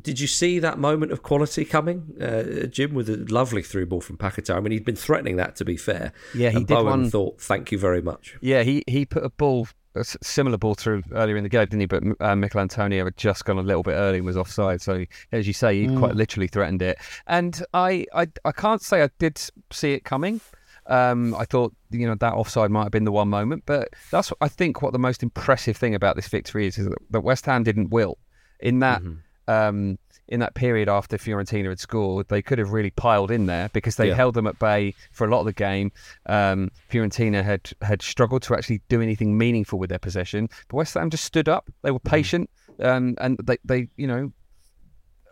Did 0.00 0.18
you 0.18 0.26
see 0.26 0.58
that 0.58 0.78
moment 0.78 1.12
of 1.12 1.22
quality 1.22 1.64
coming, 1.64 2.14
uh, 2.20 2.66
Jim, 2.66 2.94
with 2.94 3.08
a 3.08 3.16
lovely 3.32 3.62
through 3.62 3.86
ball 3.86 4.00
from 4.00 4.16
Paquetá? 4.18 4.56
I 4.56 4.60
mean, 4.60 4.72
he'd 4.72 4.84
been 4.84 4.96
threatening 4.96 5.36
that, 5.36 5.54
to 5.56 5.64
be 5.64 5.76
fair. 5.76 6.12
Yeah, 6.34 6.50
he 6.50 6.56
and 6.58 6.66
did 6.66 6.74
Bowen 6.74 6.86
one- 6.86 7.10
thought, 7.10 7.40
"Thank 7.40 7.70
you 7.70 7.78
very 7.78 8.02
much." 8.02 8.36
Yeah, 8.40 8.62
he, 8.64 8.82
he 8.88 9.06
put 9.06 9.22
a 9.24 9.30
ball, 9.30 9.68
a 9.94 10.04
similar 10.04 10.58
ball 10.58 10.74
through 10.74 11.04
earlier 11.12 11.36
in 11.36 11.44
the 11.44 11.48
game, 11.48 11.66
didn't 11.66 11.80
he? 11.80 11.86
But 11.86 12.02
uh, 12.20 12.34
Michael 12.34 12.60
Antonio 12.60 13.04
had 13.04 13.16
just 13.16 13.44
gone 13.44 13.56
a 13.58 13.62
little 13.62 13.84
bit 13.84 13.92
early 13.92 14.16
and 14.18 14.26
was 14.26 14.36
offside. 14.36 14.80
So, 14.82 15.04
as 15.30 15.46
you 15.46 15.52
say, 15.52 15.80
he 15.86 15.96
quite 15.96 16.16
literally 16.16 16.48
threatened 16.48 16.82
it. 16.82 16.98
And 17.28 17.62
I, 17.72 18.04
I, 18.12 18.26
I 18.44 18.50
can't 18.50 18.82
say 18.82 19.02
I 19.02 19.10
did 19.20 19.40
see 19.70 19.92
it 19.92 20.04
coming. 20.04 20.40
Um, 20.86 21.34
I 21.36 21.44
thought, 21.44 21.72
you 21.92 22.06
know, 22.06 22.16
that 22.16 22.34
offside 22.34 22.70
might 22.70 22.82
have 22.82 22.92
been 22.92 23.04
the 23.04 23.12
one 23.12 23.28
moment. 23.28 23.62
But 23.64 23.90
that's, 24.10 24.32
I 24.40 24.48
think, 24.48 24.82
what 24.82 24.92
the 24.92 24.98
most 24.98 25.22
impressive 25.22 25.76
thing 25.76 25.94
about 25.94 26.16
this 26.16 26.26
victory 26.28 26.66
is, 26.66 26.78
is 26.78 26.88
that- 27.10 27.20
West 27.22 27.46
Ham 27.46 27.62
didn't 27.62 27.90
will. 27.90 28.18
In 28.60 28.80
that, 28.80 29.02
um, 29.48 29.98
in 30.28 30.40
that 30.40 30.54
period 30.54 30.88
after 30.88 31.18
Fiorentina 31.18 31.68
had 31.68 31.78
scored, 31.80 32.28
they 32.28 32.40
could 32.40 32.58
have 32.58 32.72
really 32.72 32.90
piled 32.90 33.30
in 33.30 33.46
there 33.46 33.68
because 33.74 33.96
they 33.96 34.08
Yeah. 34.08 34.14
held 34.14 34.34
them 34.34 34.46
at 34.46 34.58
bay 34.58 34.94
for 35.12 35.26
a 35.26 35.30
lot 35.30 35.40
of 35.40 35.46
the 35.46 35.52
game. 35.52 35.92
Um, 36.26 36.70
Fiorentina 36.90 37.44
had 37.44 37.70
had 37.82 38.00
struggled 38.00 38.42
to 38.44 38.54
actually 38.54 38.80
do 38.88 39.00
anything 39.02 39.36
meaningful 39.36 39.78
with 39.78 39.90
their 39.90 39.98
possession, 39.98 40.48
but 40.68 40.76
West 40.76 40.94
Ham 40.94 41.10
just 41.10 41.24
stood 41.24 41.48
up. 41.48 41.68
They 41.82 41.90
were 41.90 41.98
patient, 42.00 42.48
um, 42.80 43.16
and 43.20 43.38
they, 43.44 43.58
they, 43.64 43.88
you 43.96 44.06
know, 44.06 44.32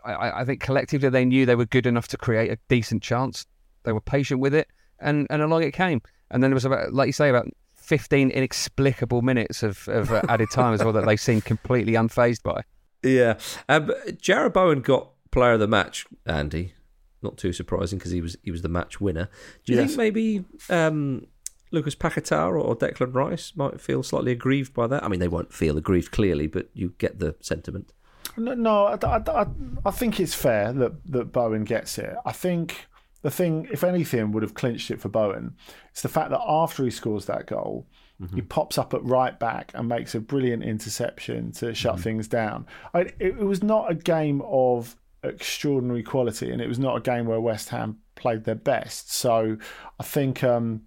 I- 0.05 0.13
I, 0.13 0.41
I 0.41 0.45
think 0.45 0.61
collectively 0.61 1.09
they 1.09 1.25
knew 1.25 1.45
they 1.45 1.55
were 1.55 1.65
good 1.65 1.85
enough 1.87 2.07
to 2.09 2.17
create 2.17 2.51
a 2.51 2.57
decent 2.67 3.01
chance. 3.03 3.45
They 3.83 3.93
were 3.93 4.01
patient 4.01 4.39
with 4.41 4.53
it, 4.53 4.67
and 4.99 5.25
and 5.29 5.41
along 5.41 5.63
it 5.63 5.71
came. 5.73 6.01
And 6.29 6.41
then 6.43 6.49
there 6.51 6.55
was 6.55 6.65
about, 6.65 6.93
like 6.93 7.07
you 7.07 7.13
say, 7.13 7.29
about. 7.29 7.47
15 7.75 8.29
inexplicable 8.31 9.21
minutes 9.21 9.61
of, 9.61 9.89
of 9.89 10.09
uh, 10.09 10.21
added 10.29 10.49
time 10.49 10.73
as 10.73 10.81
well 10.81 10.93
that 10.93 11.05
they 11.05 11.17
seemed 11.17 11.43
completely 11.43 11.93
unfazed 11.93 12.41
by. 12.41 12.61
Yeah, 13.03 13.37
um, 13.69 13.91
Jarrod 14.21 14.53
Bowen 14.53 14.81
got 14.81 15.09
player 15.31 15.53
of 15.53 15.59
the 15.59 15.67
match. 15.67 16.05
Andy, 16.25 16.73
not 17.21 17.37
too 17.37 17.53
surprising 17.53 17.97
because 17.99 18.11
he 18.11 18.21
was 18.21 18.37
he 18.43 18.51
was 18.51 18.61
the 18.61 18.69
match 18.69 19.01
winner. 19.01 19.29
Do 19.65 19.73
you 19.73 19.79
Yes. 19.79 19.89
think 19.89 19.97
maybe 19.97 20.45
um, 20.69 21.27
Lucas 21.71 21.95
Paquetá 21.95 22.47
or, 22.53 22.75
Declan 22.75 23.13
Rice 23.13 23.53
might 23.55 23.81
feel 23.81 24.03
slightly 24.03 24.31
aggrieved 24.31 24.73
by 24.73 24.87
that? 24.87 25.03
I 25.03 25.07
mean, 25.07 25.19
they 25.19 25.27
won't 25.27 25.53
feel 25.53 25.77
aggrieved 25.77 26.11
clearly, 26.11 26.47
but 26.47 26.69
you 26.73 26.93
get 26.97 27.19
the 27.19 27.35
sentiment. 27.41 27.91
No, 28.37 28.53
no 28.53 28.85
I, 28.85 28.97
I, 29.03 29.41
I, 29.41 29.45
I 29.85 29.91
think 29.91 30.19
it's 30.19 30.33
fair 30.33 30.71
that, 30.73 31.05
that 31.11 31.31
Bowen 31.31 31.65
gets 31.65 31.97
it. 31.97 32.15
I 32.25 32.31
think 32.31 32.87
the 33.21 33.31
thing, 33.31 33.67
if 33.71 33.83
anything, 33.83 34.31
would 34.31 34.43
have 34.43 34.53
clinched 34.53 34.91
it 34.91 35.01
for 35.01 35.09
Bowen. 35.09 35.55
It's 35.91 36.01
the 36.01 36.09
fact 36.09 36.29
that 36.29 36.41
after 36.45 36.83
he 36.83 36.89
scores 36.91 37.25
that 37.25 37.47
goal, 37.47 37.87
he 38.33 38.41
pops 38.41 38.77
up 38.77 38.93
at 38.93 39.03
right 39.03 39.37
back 39.37 39.71
and 39.73 39.89
makes 39.89 40.15
a 40.15 40.19
brilliant 40.21 40.63
interception 40.63 41.51
to 41.53 41.73
shut 41.73 41.99
things 41.99 42.27
down. 42.27 42.65
I, 42.93 43.01
it, 43.01 43.15
it 43.19 43.37
was 43.45 43.61
not 43.63 43.91
a 43.91 43.95
game 43.95 44.41
of 44.45 44.95
extraordinary 45.23 46.03
quality, 46.03 46.49
and 46.51 46.61
it 46.61 46.67
was 46.67 46.79
not 46.79 46.95
a 46.97 47.01
game 47.01 47.25
where 47.25 47.41
West 47.41 47.69
Ham 47.69 47.97
played 48.15 48.45
their 48.45 48.55
best. 48.55 49.11
So 49.13 49.57
I 49.99 50.03
think. 50.03 50.43
Um, 50.43 50.83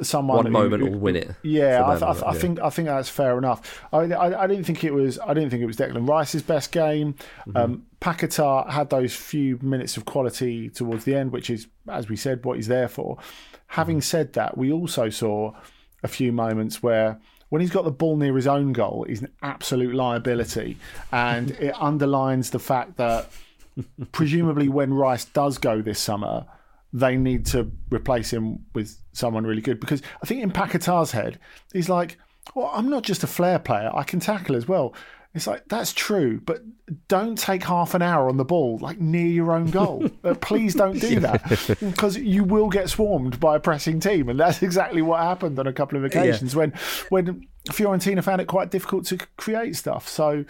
Someone 0.00 0.36
One 0.38 0.46
who- 0.46 0.52
moment 0.52 0.82
who- 0.82 0.90
will 0.92 0.98
win 0.98 1.14
it 1.14 1.34
Yeah, 1.42 1.84
I, 1.84 1.96
them, 1.96 2.08
I, 2.08 2.12
I 2.12 2.32
yeah. 2.32 2.38
think 2.38 2.58
I 2.60 2.70
think 2.70 2.88
that's 2.88 3.10
fair 3.10 3.36
enough. 3.36 3.84
I, 3.92 3.98
I, 3.98 4.44
I 4.44 4.46
didn't 4.46 4.64
think 4.64 4.82
it 4.82 4.94
was. 4.94 5.18
I 5.18 5.34
didn't 5.34 5.50
think 5.50 5.62
it 5.62 5.66
was 5.66 5.76
Declan 5.76 6.08
Rice's 6.08 6.40
best 6.40 6.72
game. 6.72 7.16
Mm-hmm. 7.46 7.54
Um, 7.54 7.86
had 8.70 8.88
those 8.88 9.14
few 9.14 9.58
minutes 9.60 9.98
of 9.98 10.06
quality 10.06 10.70
towards 10.70 11.04
the 11.04 11.14
end, 11.14 11.32
which 11.32 11.50
is, 11.50 11.66
as 11.86 12.08
we 12.08 12.16
said, 12.16 12.46
what 12.46 12.56
he's 12.56 12.66
there 12.68 12.88
for. 12.88 13.18
Having 13.66 13.96
Mm-hmm. 13.98 14.02
said 14.04 14.32
that, 14.32 14.56
we 14.56 14.72
also 14.72 15.10
saw 15.10 15.52
a 16.04 16.08
few 16.08 16.30
moments 16.32 16.82
where. 16.82 17.18
When 17.50 17.60
he's 17.60 17.70
got 17.70 17.84
the 17.84 17.92
ball 17.92 18.16
near 18.16 18.34
his 18.34 18.48
own 18.48 18.72
goal, 18.72 19.04
he's 19.06 19.20
an 19.20 19.30
absolute 19.40 19.94
liability, 19.94 20.76
and 21.12 21.50
it 21.60 21.72
underlines 21.80 22.50
the 22.50 22.58
fact 22.58 22.96
that 22.96 23.30
presumably 24.10 24.68
when 24.68 24.92
Rice 24.92 25.26
does 25.26 25.58
go 25.58 25.80
this 25.80 26.00
summer, 26.00 26.46
they 26.92 27.16
need 27.16 27.46
to 27.46 27.70
replace 27.90 28.32
him 28.32 28.64
with 28.74 28.96
someone 29.12 29.44
really 29.44 29.62
good. 29.62 29.78
Because 29.78 30.02
I 30.22 30.26
think 30.26 30.42
in 30.42 30.50
Paquetá's 30.50 31.12
head, 31.12 31.38
he's 31.72 31.88
like, 31.88 32.18
well, 32.54 32.70
I'm 32.72 32.88
not 32.88 33.02
just 33.02 33.24
a 33.24 33.26
flair 33.26 33.58
player, 33.58 33.90
I 33.94 34.04
can 34.04 34.20
tackle 34.20 34.56
as 34.56 34.68
well. 34.68 34.94
It's 35.34 35.48
like, 35.48 35.68
that's 35.68 35.92
true, 35.92 36.40
but 36.40 36.62
don't 37.08 37.36
take 37.36 37.64
half 37.64 37.94
an 37.94 38.02
hour 38.02 38.28
on 38.28 38.36
the 38.36 38.44
ball, 38.44 38.78
like 38.78 39.00
near 39.00 39.26
your 39.26 39.52
own 39.52 39.70
goal. 39.70 40.08
Uh, 40.24 40.32
please 40.34 40.74
don't 40.74 40.98
do 40.98 41.20
that 41.20 41.42
because 41.80 42.16
you 42.16 42.44
will 42.44 42.70
get 42.70 42.88
swarmed 42.88 43.38
by 43.38 43.56
a 43.56 43.60
pressing 43.60 44.00
team. 44.00 44.30
And 44.30 44.40
that's 44.40 44.62
exactly 44.62 45.02
what 45.02 45.20
happened 45.20 45.58
on 45.58 45.66
a 45.66 45.72
couple 45.72 45.98
of 45.98 46.04
occasions 46.04 46.56
when, 46.56 46.72
when 47.10 47.46
Fiorentina 47.68 48.24
found 48.24 48.40
it 48.40 48.46
quite 48.46 48.70
difficult 48.70 49.04
to 49.06 49.18
create 49.36 49.76
stuff. 49.76 50.08
So, 50.08 50.46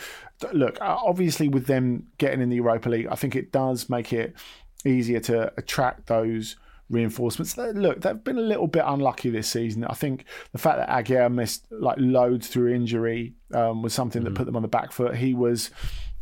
look, 0.52 0.78
obviously, 0.80 1.48
with 1.48 1.66
them 1.66 2.06
getting 2.18 2.40
in 2.40 2.50
the 2.50 2.56
Europa 2.56 2.88
League, 2.88 3.08
I 3.10 3.16
think 3.16 3.34
it 3.34 3.50
does 3.50 3.90
make 3.90 4.12
it 4.12 4.36
easier 4.84 5.18
to 5.20 5.52
attract 5.56 6.06
those 6.06 6.54
reinforcements. 6.90 7.56
Look, 7.56 8.00
they've 8.00 8.24
been 8.24 8.38
a 8.38 8.42
little 8.42 8.66
bit 8.66 8.84
unlucky 8.86 9.30
this 9.30 9.48
season. 9.48 9.84
I 9.84 9.94
think 9.94 10.24
the 10.52 10.58
fact 10.58 10.78
that 10.78 10.88
Aguerd 10.88 11.32
missed 11.32 11.66
like 11.70 11.96
loads 11.98 12.48
through 12.48 12.74
injury 12.74 13.34
um, 13.52 13.82
was 13.82 13.94
something 13.94 14.24
that 14.24 14.34
put 14.34 14.46
them 14.46 14.56
on 14.56 14.62
the 14.62 14.68
back 14.68 14.92
foot. 14.92 15.16
He 15.16 15.34
was 15.34 15.70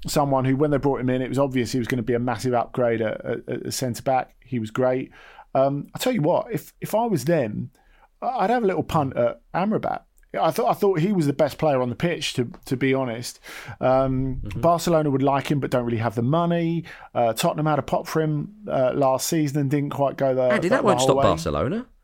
someone 0.07 0.45
who, 0.45 0.57
when 0.57 0.71
they 0.71 0.79
brought 0.79 1.01
him 1.01 1.11
in, 1.11 1.23
it 1.23 1.29
was 1.29 1.39
obvious 1.39 1.73
he 1.73 1.79
was 1.79 1.89
going 1.89 1.99
to 1.99 2.03
be 2.03 2.15
a 2.15 2.19
massive 2.19 2.55
upgrade 2.55 3.01
at, 3.01 3.25
at, 3.25 3.49
at 3.49 3.75
centre 3.75 4.03
back. 4.03 4.35
He 4.45 4.59
was 4.59 4.71
great. 4.71 5.11
Um, 5.55 5.89
I 5.95 5.99
tell 5.99 6.13
you 6.13 6.23
what, 6.23 6.53
if 6.53 6.73
if 6.81 6.95
I 6.95 7.07
was 7.07 7.25
them, 7.25 7.71
I'd 8.21 8.51
have 8.51 8.63
a 8.63 8.67
little 8.67 8.83
punt 8.83 9.17
at 9.17 9.41
Amrabat. 9.55 10.03
I 10.41 10.51
thought 10.51 10.71
I 10.71 10.73
thought 10.75 10.99
he 11.01 11.13
was 11.13 11.27
the 11.27 11.33
best 11.33 11.59
player 11.59 11.83
on 11.83 11.89
the 11.91 11.95
pitch. 11.95 12.33
To 12.35 12.51
to 12.67 12.77
be 12.77 12.95
honest, 12.95 13.39
um, 13.81 14.41
Barcelona 14.57 15.11
would 15.11 15.23
like 15.23 15.51
him, 15.51 15.61
but 15.61 15.71
don't 15.71 15.85
really 15.85 15.99
have 15.99 16.15
the 16.15 16.23
money. 16.23 16.85
Uh, 17.15 17.33
Tottenham 17.33 17.67
had 17.67 17.79
a 17.79 17.83
pop 17.83 18.07
for 18.07 18.23
him 18.23 18.55
uh, 18.69 18.93
last 18.95 19.29
season 19.29 19.61
and 19.61 19.71
didn't 19.71 19.91
quite 19.91 20.17
go 20.17 20.35
there. 20.35 20.53
Andy, 20.53 20.69
that 20.69 20.85
won't 20.85 21.01
stop 21.01 21.17
Barcelona. 21.17 21.87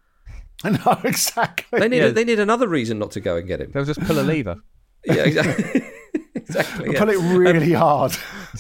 No, 0.65 0.99
exactly. 1.05 1.79
They 1.79 1.89
need 1.89 1.99
Yeah. 1.99 2.09
they 2.09 2.25
need 2.25 2.41
another 2.41 2.67
reason 2.67 2.99
not 2.99 3.13
to 3.13 3.21
go 3.21 3.37
and 3.37 3.47
get 3.47 3.61
him. 3.61 3.71
They'll 3.73 3.85
just 3.85 4.01
pull 4.01 4.19
a 4.19 4.23
lever. 4.23 4.57
Yeah, 5.07 5.23
exactly. 5.23 5.83
exactly. 6.35 6.91
yeah. 6.93 6.99
Pull 6.99 7.11
it 7.11 7.19
really 7.39 7.73
hard. 7.73 8.13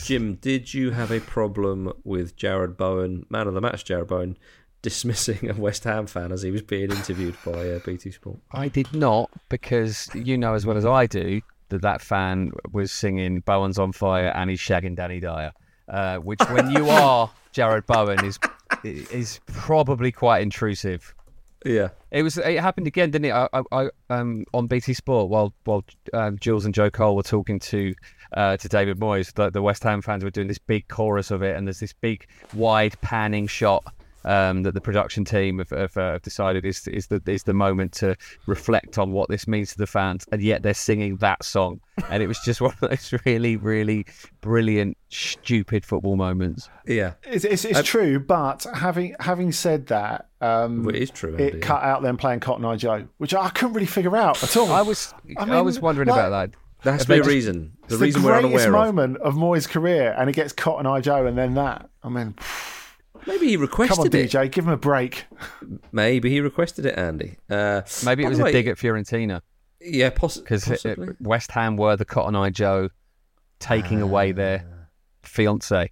Jim, 0.04 0.36
did 0.36 0.72
you 0.72 0.92
have 0.92 1.10
a 1.10 1.18
problem 1.18 1.92
with 2.04 2.36
Jarrod 2.36 2.76
Bowen, 2.76 3.26
man 3.28 3.48
of 3.48 3.54
the 3.54 3.60
match, 3.60 3.84
Jarrod 3.84 4.06
Bowen, 4.06 4.38
dismissing 4.82 5.50
a 5.50 5.54
West 5.54 5.84
Ham 5.84 6.06
fan 6.06 6.32
as 6.32 6.42
he 6.42 6.50
was 6.50 6.62
being 6.62 6.90
interviewed 6.90 7.36
by 7.44 7.70
uh, 7.70 7.78
BT 7.84 8.10
Sport? 8.10 8.38
I 8.52 8.68
did 8.68 8.92
not 8.92 9.30
because 9.48 10.08
you 10.14 10.38
know 10.38 10.54
as 10.54 10.66
well 10.66 10.76
as 10.76 10.86
I 10.86 11.06
do 11.06 11.40
that 11.68 11.82
that 11.82 12.00
fan 12.00 12.52
was 12.72 12.92
singing 12.92 13.40
"Bowen's 13.40 13.78
on 13.78 13.92
fire" 13.92 14.32
and 14.34 14.50
he's 14.50 14.60
shagging 14.60 14.96
Danny 14.96 15.20
Dyer, 15.20 15.52
uh, 15.88 16.18
which 16.18 16.40
when 16.50 16.70
you 16.70 16.88
are 16.90 17.30
Jarrod 17.52 17.86
Bowen 17.86 18.24
is 18.24 18.38
is 18.84 19.40
probably 19.46 20.12
quite 20.12 20.42
intrusive. 20.42 21.14
Yeah, 21.64 21.88
it 22.12 22.22
was. 22.22 22.38
It 22.38 22.60
happened 22.60 22.86
again, 22.86 23.10
didn't 23.10 23.26
it? 23.26 23.32
I, 23.32 23.48
I, 23.52 23.62
I 23.72 23.90
um, 24.10 24.44
on 24.54 24.68
BT 24.68 24.94
Sport 24.94 25.28
while 25.28 25.52
while 25.64 25.84
um, 26.12 26.38
Jules 26.38 26.64
and 26.64 26.72
Joe 26.72 26.88
Cole 26.88 27.16
were 27.16 27.24
talking 27.24 27.58
to 27.58 27.94
uh, 28.32 28.56
to 28.58 28.68
David 28.68 29.00
Moyes, 29.00 29.34
the, 29.34 29.50
the 29.50 29.60
West 29.60 29.82
Ham 29.82 30.00
fans 30.00 30.22
were 30.22 30.30
doing 30.30 30.46
this 30.46 30.58
big 30.58 30.86
chorus 30.86 31.32
of 31.32 31.42
it, 31.42 31.56
and 31.56 31.66
there's 31.66 31.80
this 31.80 31.92
big 31.92 32.28
wide 32.54 32.98
panning 33.00 33.48
shot 33.48 33.92
um, 34.24 34.62
that 34.62 34.74
the 34.74 34.80
production 34.80 35.24
team 35.24 35.58
have, 35.58 35.70
have, 35.70 35.96
uh, 35.96 36.18
decided 36.18 36.64
is 36.64 36.86
is 36.88 37.06
the 37.06 37.22
is 37.26 37.44
the 37.44 37.54
moment 37.54 37.92
to 37.92 38.16
reflect 38.46 38.98
on 38.98 39.12
what 39.12 39.28
this 39.28 39.46
means 39.46 39.72
to 39.72 39.78
the 39.78 39.86
fans, 39.86 40.26
and 40.32 40.42
yet 40.42 40.62
they're 40.62 40.74
singing 40.74 41.16
that 41.16 41.44
song, 41.44 41.80
and 42.10 42.22
it 42.22 42.26
was 42.26 42.38
just 42.40 42.60
one 42.60 42.74
of 42.80 42.88
those 42.88 43.14
really 43.24 43.56
really 43.56 44.06
brilliant 44.40 44.96
stupid 45.08 45.84
football 45.84 46.16
moments. 46.16 46.68
Yeah, 46.86 47.14
it's 47.24 47.44
it's, 47.44 47.64
it's 47.64 47.82
true, 47.82 48.18
but 48.18 48.66
having 48.74 49.14
having 49.20 49.52
said 49.52 49.86
that, 49.86 50.28
um, 50.40 50.84
well, 50.84 50.94
it 50.94 51.02
is 51.02 51.10
true. 51.10 51.34
It 51.36 51.54
Andy, 51.54 51.58
cut 51.60 51.82
out 51.82 52.02
them 52.02 52.16
playing 52.16 52.40
Cotton 52.40 52.64
Eye 52.64 52.76
Joe, 52.76 53.08
which 53.18 53.34
I 53.34 53.50
couldn't 53.50 53.74
really 53.74 53.86
figure 53.86 54.16
out 54.16 54.42
at 54.42 54.56
all. 54.56 54.72
I 54.72 54.82
was 54.82 55.14
I, 55.36 55.44
mean, 55.44 55.54
I 55.54 55.60
was 55.60 55.80
wondering 55.80 56.08
like, 56.08 56.18
about 56.18 56.30
that. 56.30 56.58
There 56.82 56.92
has 56.92 57.02
to 57.02 57.08
be 57.08 57.18
a 57.18 57.22
reason. 57.22 57.72
The 57.88 57.94
it's 57.94 58.02
reason 58.02 58.22
the 58.22 58.28
we're 58.28 58.40
greatest 58.40 58.66
unaware 58.66 58.86
moment 58.86 59.16
of. 59.18 59.34
Moyes' 59.34 59.68
career, 59.68 60.14
and 60.16 60.28
he 60.28 60.32
gets 60.32 60.52
Cotton 60.52 60.86
Eye 60.86 61.00
Joe, 61.00 61.26
and 61.26 61.36
then 61.36 61.54
that. 61.54 61.88
I 62.04 62.08
mean, 62.08 62.36
maybe 63.26 63.48
he 63.48 63.56
requested 63.56 63.96
come 63.96 64.06
on, 64.06 64.24
it. 64.24 64.30
DJ, 64.30 64.50
give 64.50 64.66
him 64.66 64.72
a 64.72 64.76
break. 64.76 65.26
Maybe 65.92 66.30
he 66.30 66.40
requested 66.40 66.86
it, 66.86 66.98
Andy. 66.98 67.36
Uh, 67.48 67.82
maybe 68.04 68.24
it 68.24 68.28
was 68.28 68.40
way, 68.40 68.50
a 68.50 68.52
dig 68.52 68.66
at 68.68 68.76
Fiorentina. 68.76 69.40
Yeah, 69.80 70.10
poss- 70.10 70.38
because. 70.38 70.84
West 71.20 71.50
Ham 71.52 71.76
were 71.76 71.96
the 71.96 72.04
Cotton 72.04 72.36
Eye 72.36 72.50
Joe 72.50 72.90
taking 73.58 74.02
uh, 74.02 74.06
away 74.06 74.32
their 74.32 74.88
fiance. 75.22 75.90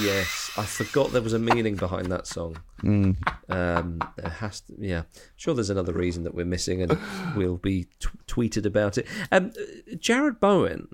yes, 0.00 0.50
I 0.56 0.64
forgot 0.64 1.12
there 1.12 1.22
was 1.22 1.32
a 1.32 1.38
meaning 1.38 1.76
behind 1.76 2.10
that 2.10 2.26
song. 2.26 2.56
Mm. 2.82 3.16
Um, 3.48 4.00
there 4.16 4.30
has 4.30 4.60
to, 4.62 4.74
yeah. 4.78 5.02
Sure, 5.36 5.54
there's 5.54 5.70
another 5.70 5.92
reason 5.92 6.24
that 6.24 6.34
we're 6.34 6.46
missing, 6.46 6.82
and 6.82 6.98
we'll 7.36 7.58
be 7.58 7.84
t- 8.00 8.08
tweeted 8.26 8.66
about 8.66 8.98
it. 8.98 9.06
Um, 9.30 9.52
Jarrod 9.94 10.40
Bowen, 10.40 10.88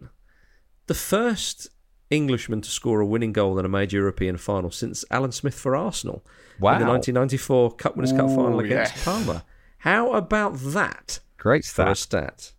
the 0.87 0.95
first 0.95 1.68
Englishman 2.12 2.61
to 2.61 2.70
score 2.70 3.01
a 3.01 3.07
winning 3.07 3.33
goal 3.33 3.59
in 3.59 3.64
a 3.64 3.68
major 3.68 3.96
European 3.96 4.37
final 4.37 4.70
since 4.70 5.05
Alan 5.11 5.33
Smith 5.33 5.55
for 5.55 5.75
Arsenal 5.75 6.25
wow. 6.61 6.75
in 6.75 6.81
the 6.81 6.87
1994 6.87 7.72
Cup 7.77 7.96
Winners' 7.96 8.12
Cup 8.12 8.29
final 8.29 8.61
against 8.61 8.94
yes. 8.94 9.05
Parma. 9.05 9.44
How 9.79 10.12
about 10.12 10.59
that? 10.59 11.20
Great 11.38 11.64
for 11.64 11.87
a 11.87 11.94
stat. 11.94 12.40
stat. 12.40 12.53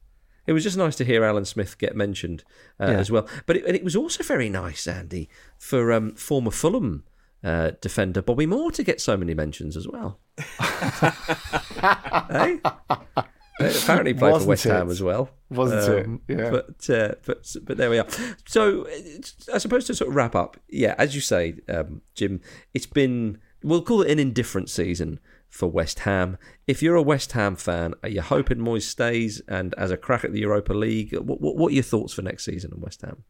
It 0.46 0.54
was 0.54 0.64
just 0.64 0.76
nice 0.76 0.96
to 0.98 1.06
hear 1.06 1.24
Alan 1.24 1.46
Smith 1.46 1.78
get 1.78 1.96
mentioned 1.96 2.44
uh, 2.80 2.88
Yeah. 2.88 3.00
as 3.00 3.12
well. 3.12 3.28
But 3.46 3.58
it, 3.58 3.66
and 3.66 3.76
it 3.76 3.84
was 3.84 3.96
also 3.96 4.24
very 4.24 4.50
nice, 4.50 4.88
Andy, 4.88 5.30
for 5.58 5.94
um, 5.94 6.16
former 6.16 6.52
Fulham 6.52 7.04
uh, 7.44 7.72
defender 7.80 8.22
Bobby 8.22 8.46
Moore 8.46 8.72
to 8.72 8.84
get 8.84 9.00
so 9.00 9.16
many 9.16 9.34
mentions 9.34 9.78
as 9.78 9.88
well. 9.88 10.20
hey? 12.30 12.60
Apparently 13.60 14.14
played 14.14 14.32
Wasn't 14.32 14.44
for 14.44 14.50
West 14.50 14.66
it? 14.66 14.70
Ham 14.72 14.90
as 14.90 15.02
well. 15.02 15.30
Wasn't 15.56 16.20
it? 16.28 16.38
Yeah. 16.38 16.50
But 16.50 16.90
uh, 16.90 17.16
but 17.26 17.56
but 17.64 17.78
there 17.78 17.90
we 17.90 18.00
are. 18.00 18.08
So 18.46 18.88
I 19.54 19.58
suppose 19.58 19.86
to 19.86 19.96
sort 19.96 20.10
of 20.10 20.16
wrap 20.16 20.36
up, 20.36 20.58
yeah, 20.70 20.96
as 20.98 21.16
you 21.16 21.22
say, 21.22 21.56
um, 21.70 22.02
Jim, 22.16 22.42
it's 22.74 22.86
been 22.86 23.40
we'll 23.64 23.82
call 23.82 24.02
it 24.02 24.12
an 24.12 24.20
indifferent 24.20 24.70
season 24.70 25.20
for 25.50 25.68
West 25.68 26.00
Ham. 26.00 26.38
If 26.68 26.82
you're 26.82 26.96
a 26.96 27.02
West 27.02 27.34
Ham 27.34 27.56
fan, 27.56 27.94
are 28.02 28.10
you 28.10 28.22
hoping 28.22 28.58
Moyes 28.58 28.84
stays 28.84 29.42
and 29.48 29.74
as 29.78 29.92
a 29.92 29.98
crack 29.98 30.24
at 30.24 30.34
the 30.34 30.40
Europa 30.40 30.74
League? 30.74 31.16
What, 31.16 31.40
what, 31.42 31.56
what 31.56 31.72
are 31.72 31.76
your 31.76 31.84
thoughts 31.84 32.14
for 32.14 32.24
next 32.24 32.46
season 32.46 32.72
in 32.74 32.82
West 32.82 33.02
Ham? 33.02 33.24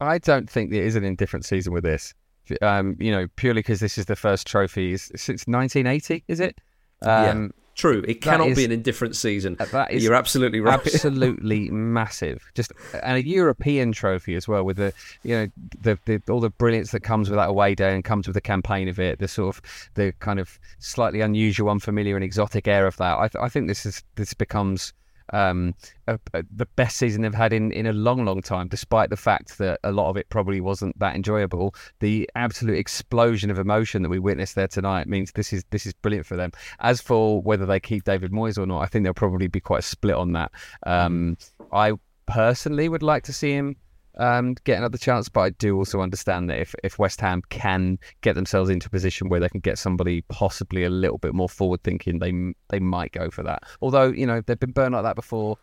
I 0.00 0.18
don't 0.18 0.48
think 0.48 0.70
there 0.70 0.84
is 0.84 0.94
an 0.94 1.04
indifferent 1.04 1.44
season 1.44 1.72
with 1.72 1.82
this. 1.82 2.14
Um, 2.62 2.96
you 3.00 3.10
know, 3.10 3.26
purely 3.34 3.60
because 3.60 3.80
this 3.80 3.98
is 3.98 4.04
the 4.04 4.14
first 4.14 4.46
trophy 4.46 4.96
since 4.96 5.46
1980, 5.46 6.22
is 6.28 6.38
it? 6.38 6.56
Um, 7.02 7.42
yeah. 7.42 7.48
True, 7.76 8.02
it 8.08 8.22
cannot 8.22 8.48
is- 8.48 8.56
be 8.56 8.64
an 8.64 8.72
indifferent 8.72 9.14
season. 9.16 9.56
Uh, 9.60 9.66
that 9.66 9.90
is 9.90 10.02
You're 10.02 10.14
absolutely 10.14 10.60
right. 10.60 10.80
absolutely 10.80 11.70
massive. 11.70 12.50
Just 12.54 12.72
uh, 12.94 12.98
and 13.02 13.18
a 13.18 13.26
European 13.26 13.92
trophy 13.92 14.34
as 14.34 14.48
well, 14.48 14.64
with 14.64 14.78
the 14.78 14.94
you 15.22 15.34
know 15.36 15.46
the, 15.82 15.98
the 16.06 16.22
all 16.32 16.40
the 16.40 16.48
brilliance 16.50 16.90
that 16.92 17.00
comes 17.00 17.28
with 17.28 17.36
that 17.38 17.50
away 17.50 17.74
day 17.74 17.94
and 17.94 18.02
comes 18.02 18.26
with 18.26 18.34
the 18.34 18.40
campaign 18.40 18.88
of 18.88 18.98
it. 18.98 19.18
The 19.18 19.28
sort 19.28 19.56
of 19.56 19.62
the 19.94 20.12
kind 20.20 20.40
of 20.40 20.58
slightly 20.78 21.20
unusual, 21.20 21.68
unfamiliar, 21.68 22.16
and 22.16 22.24
exotic 22.24 22.66
air 22.66 22.86
of 22.86 22.96
that. 22.96 23.18
I, 23.18 23.28
th- 23.28 23.42
I 23.44 23.48
think 23.50 23.68
this 23.68 23.84
is 23.84 24.02
this 24.14 24.32
becomes 24.32 24.94
um, 25.32 25.74
a, 26.06 26.18
a, 26.34 26.44
the 26.54 26.66
best 26.76 26.96
season 26.96 27.22
they've 27.22 27.34
had 27.34 27.52
in, 27.52 27.72
in 27.72 27.86
a 27.86 27.92
long, 27.92 28.24
long 28.24 28.42
time, 28.42 28.68
despite 28.68 29.10
the 29.10 29.16
fact 29.16 29.58
that 29.58 29.80
a 29.84 29.92
lot 29.92 30.08
of 30.08 30.16
it 30.16 30.28
probably 30.28 30.60
wasn't 30.60 30.98
that 30.98 31.14
enjoyable. 31.14 31.74
The 32.00 32.28
absolute 32.34 32.78
explosion 32.78 33.50
of 33.50 33.58
emotion 33.58 34.02
that 34.02 34.08
we 34.08 34.18
witnessed 34.18 34.54
there 34.54 34.68
tonight 34.68 35.08
means 35.08 35.32
this 35.32 35.52
is 35.52 35.64
this 35.70 35.86
is 35.86 35.92
brilliant 35.94 36.26
for 36.26 36.36
them. 36.36 36.52
As 36.80 37.00
for 37.00 37.42
whether 37.42 37.66
they 37.66 37.80
keep 37.80 38.04
David 38.04 38.32
Moyes 38.32 38.58
or 38.58 38.66
not, 38.66 38.80
I 38.80 38.86
think 38.86 39.04
they'll 39.04 39.14
probably 39.14 39.48
be 39.48 39.60
quite 39.60 39.84
split 39.84 40.14
on 40.14 40.32
that. 40.32 40.52
Um, 40.86 41.36
I 41.72 41.92
personally 42.26 42.88
would 42.88 43.02
like 43.02 43.24
to 43.24 43.32
see 43.32 43.52
him 43.52 43.76
um, 44.18 44.54
get 44.64 44.78
another 44.78 44.98
chance, 44.98 45.28
but 45.28 45.40
I 45.40 45.50
do 45.50 45.76
also 45.76 46.00
understand 46.00 46.48
that 46.50 46.58
if, 46.58 46.74
if 46.82 46.98
West 46.98 47.20
Ham 47.20 47.42
can 47.50 47.98
get 48.22 48.34
themselves 48.34 48.70
into 48.70 48.86
a 48.86 48.90
position 48.90 49.28
where 49.28 49.40
they 49.40 49.48
can 49.48 49.60
get 49.60 49.78
somebody 49.78 50.22
possibly 50.22 50.84
a 50.84 50.90
little 50.90 51.18
bit 51.18 51.34
more 51.34 51.48
forward 51.48 51.82
thinking, 51.82 52.18
they 52.18 52.54
they 52.68 52.80
might 52.80 53.12
go 53.12 53.30
for 53.30 53.42
that. 53.42 53.62
Although 53.80 54.08
you 54.08 54.26
know 54.26 54.40
they've 54.40 54.58
been 54.58 54.72
burned 54.72 54.94
like 54.94 55.04
that 55.04 55.16
before, 55.16 55.58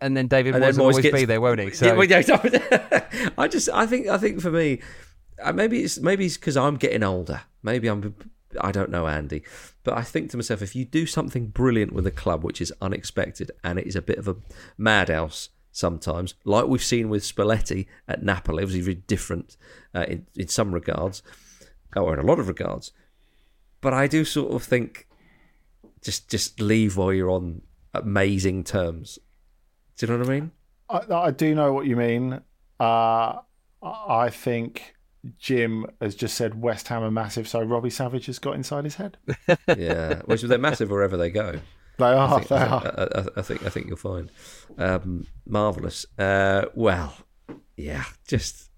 and 0.00 0.16
then 0.16 0.26
David 0.26 0.54
And 0.54 0.64
Moyes 0.64 0.76
will 0.78 0.86
always 0.86 1.00
gets- 1.00 1.14
be 1.14 1.24
there, 1.24 1.40
won't 1.40 1.60
he? 1.60 1.70
So 1.70 1.86
Yeah, 1.86 1.92
well, 1.92 2.06
yeah, 2.06 2.22
I 3.38 3.48
just, 3.48 3.68
I 3.70 3.86
think, 3.86 4.08
I 4.08 4.18
think 4.18 4.40
for 4.40 4.50
me, 4.50 4.80
uh, 5.42 5.52
maybe 5.52 5.82
it's 5.82 5.98
maybe 5.98 6.26
it's 6.26 6.36
because 6.36 6.56
I'm 6.56 6.76
getting 6.76 7.02
older. 7.02 7.42
Maybe 7.62 7.88
I'm, 7.88 8.14
I 8.60 8.72
don't 8.72 8.90
know, 8.90 9.06
Andy, 9.06 9.42
but 9.84 9.96
I 9.96 10.02
think 10.02 10.30
to 10.30 10.36
myself, 10.36 10.62
if 10.62 10.74
you 10.74 10.84
do 10.84 11.06
something 11.06 11.48
brilliant 11.48 11.92
with 11.92 12.06
a 12.06 12.10
club 12.10 12.42
which 12.44 12.60
is 12.60 12.72
unexpected 12.80 13.50
and 13.62 13.78
it 13.78 13.86
is 13.86 13.96
a 13.96 14.02
bit 14.02 14.18
of 14.18 14.28
a 14.28 14.36
madhouse 14.78 15.50
sometimes, 15.76 16.34
like 16.44 16.66
we've 16.66 16.82
seen 16.82 17.08
with 17.08 17.22
Spalletti 17.22 17.86
at 18.08 18.22
Napoli, 18.22 18.62
it 18.62 18.66
was 18.66 18.76
very 18.76 18.94
different 18.94 19.56
uh, 19.94 20.06
in 20.08 20.26
in 20.34 20.48
some 20.48 20.72
regards, 20.72 21.22
or 21.94 22.14
in 22.14 22.18
a 22.18 22.26
lot 22.26 22.38
of 22.38 22.48
regards. 22.48 22.92
But 23.80 23.92
I 23.92 24.06
do 24.06 24.24
sort 24.24 24.52
of 24.52 24.62
think, 24.62 25.06
just 26.02 26.30
just 26.30 26.60
leave 26.60 26.96
while 26.96 27.12
you're 27.12 27.30
on 27.30 27.62
amazing 27.94 28.64
terms. 28.64 29.18
Do 29.96 30.06
you 30.06 30.12
know 30.12 30.18
what 30.18 30.28
I 30.28 30.30
mean? 30.30 30.50
I, 30.88 31.00
I 31.28 31.30
do 31.30 31.54
know 31.54 31.72
what 31.72 31.86
you 31.86 31.96
mean. 31.96 32.40
Uh, 32.80 33.40
I 33.82 34.30
think 34.30 34.94
Jim 35.38 35.86
has 36.00 36.14
just 36.14 36.36
said 36.36 36.60
West 36.60 36.88
Ham 36.88 37.02
are 37.02 37.10
massive, 37.10 37.48
so 37.48 37.62
Robbie 37.62 37.90
Savage 37.90 38.26
has 38.26 38.38
got 38.38 38.54
inside 38.54 38.84
his 38.84 38.96
head. 38.96 39.16
yeah, 39.76 40.22
which 40.24 40.42
they're 40.42 40.58
massive 40.58 40.90
wherever 40.90 41.16
they 41.16 41.30
go. 41.30 41.60
They 41.98 42.04
are. 42.06 42.28
I 42.34 42.36
think, 42.38 42.48
they 42.48 42.56
I, 42.56 42.66
are. 42.66 42.80
think- 42.80 42.94
I, 42.98 43.02
I, 43.20 43.24
I 43.36 43.42
think 43.42 43.62
I 43.64 43.68
think 43.70 43.86
you'll 43.88 43.96
find 43.96 44.30
um, 44.78 45.26
marvelous. 45.46 46.04
Uh, 46.18 46.66
well, 46.74 47.16
yeah, 47.76 48.04
just 48.28 48.70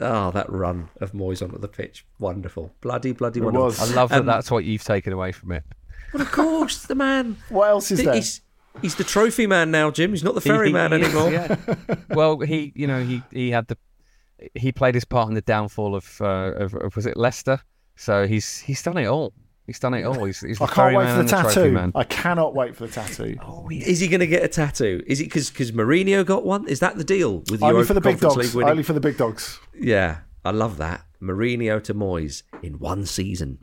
oh 0.00 0.30
that 0.32 0.50
run 0.50 0.88
of 1.00 1.12
Moyes 1.12 1.42
onto 1.42 1.58
the 1.58 1.68
pitch, 1.68 2.06
wonderful, 2.18 2.74
bloody 2.80 3.12
bloody 3.12 3.40
It 3.40 3.44
wonderful. 3.44 3.66
was. 3.66 3.92
I 3.92 3.94
love 3.94 4.10
that. 4.10 4.20
Um, 4.20 4.26
that's 4.26 4.50
what 4.50 4.64
you've 4.64 4.84
taken 4.84 5.12
away 5.12 5.32
from 5.32 5.52
it. 5.52 5.64
Well, 6.12 6.22
of 6.22 6.32
course, 6.32 6.86
the 6.86 6.94
man. 6.94 7.36
What 7.48 7.68
else 7.68 7.90
is 7.90 8.02
there? 8.04 8.14
He's, 8.14 8.40
he's 8.82 8.94
the 8.94 9.04
trophy 9.04 9.46
man 9.46 9.70
now, 9.70 9.90
Jim. 9.90 10.10
He's 10.10 10.24
not 10.24 10.34
the 10.34 10.40
ferry 10.40 10.72
man 10.72 10.92
He 10.92 11.00
is, 11.00 11.08
anymore. 11.08 11.30
yeah. 11.32 11.56
well, 12.10 12.38
he, 12.40 12.72
you 12.76 12.86
know, 12.86 13.02
he 13.04 13.22
he 13.30 13.50
had 13.50 13.66
the 13.68 13.76
he 14.54 14.72
played 14.72 14.94
his 14.94 15.04
part 15.04 15.28
in 15.28 15.34
the 15.34 15.40
downfall 15.42 15.94
of, 15.94 16.20
uh, 16.20 16.52
of, 16.56 16.74
of 16.74 16.96
was 16.96 17.06
it 17.06 17.16
Leicester? 17.16 17.60
So 17.96 18.26
he's 18.26 18.58
he's 18.60 18.82
done 18.82 18.96
it 18.98 19.06
all. 19.06 19.32
He's 19.66 19.78
done 19.78 19.94
it 19.94 20.04
all. 20.04 20.24
He's, 20.24 20.40
he's 20.40 20.58
the 20.58 20.64
I 20.64 20.66
can't 20.68 20.94
wait 20.96 21.04
man 21.04 21.16
for 21.16 21.22
the 21.22 21.28
trophy 21.42 21.54
tattoo. 21.54 21.72
man. 21.72 21.92
I 21.94 22.04
cannot 22.04 22.54
wait 22.54 22.76
for 22.76 22.86
the 22.86 22.92
tattoo. 22.92 23.36
Is 23.70 24.00
he 24.00 24.08
going 24.08 24.20
to 24.20 24.26
get 24.26 24.44
a 24.44 24.48
tattoo? 24.48 25.02
Is 25.06 25.20
it 25.20 25.24
because 25.24 25.48
because 25.50 25.72
Mourinho 25.72 26.24
got 26.24 26.44
one? 26.44 26.68
Is 26.68 26.80
that 26.80 26.96
the 26.98 27.04
deal 27.04 27.38
with 27.50 27.62
Only 27.62 27.76
Europa 27.76 27.86
for 27.86 27.94
the 27.94 28.00
big 28.02 28.20
Conference 28.20 28.34
dogs. 28.34 28.46
League 28.48 28.54
winning? 28.56 28.70
Only 28.70 28.82
for 28.82 28.92
the 28.92 29.00
big 29.00 29.16
dogs. 29.16 29.58
Yeah, 29.74 30.18
I 30.44 30.50
love 30.50 30.76
that. 30.76 31.04
Mourinho 31.22 31.82
to 31.84 31.94
Moyes 31.94 32.42
in 32.62 32.78
one 32.78 33.06
season. 33.06 33.58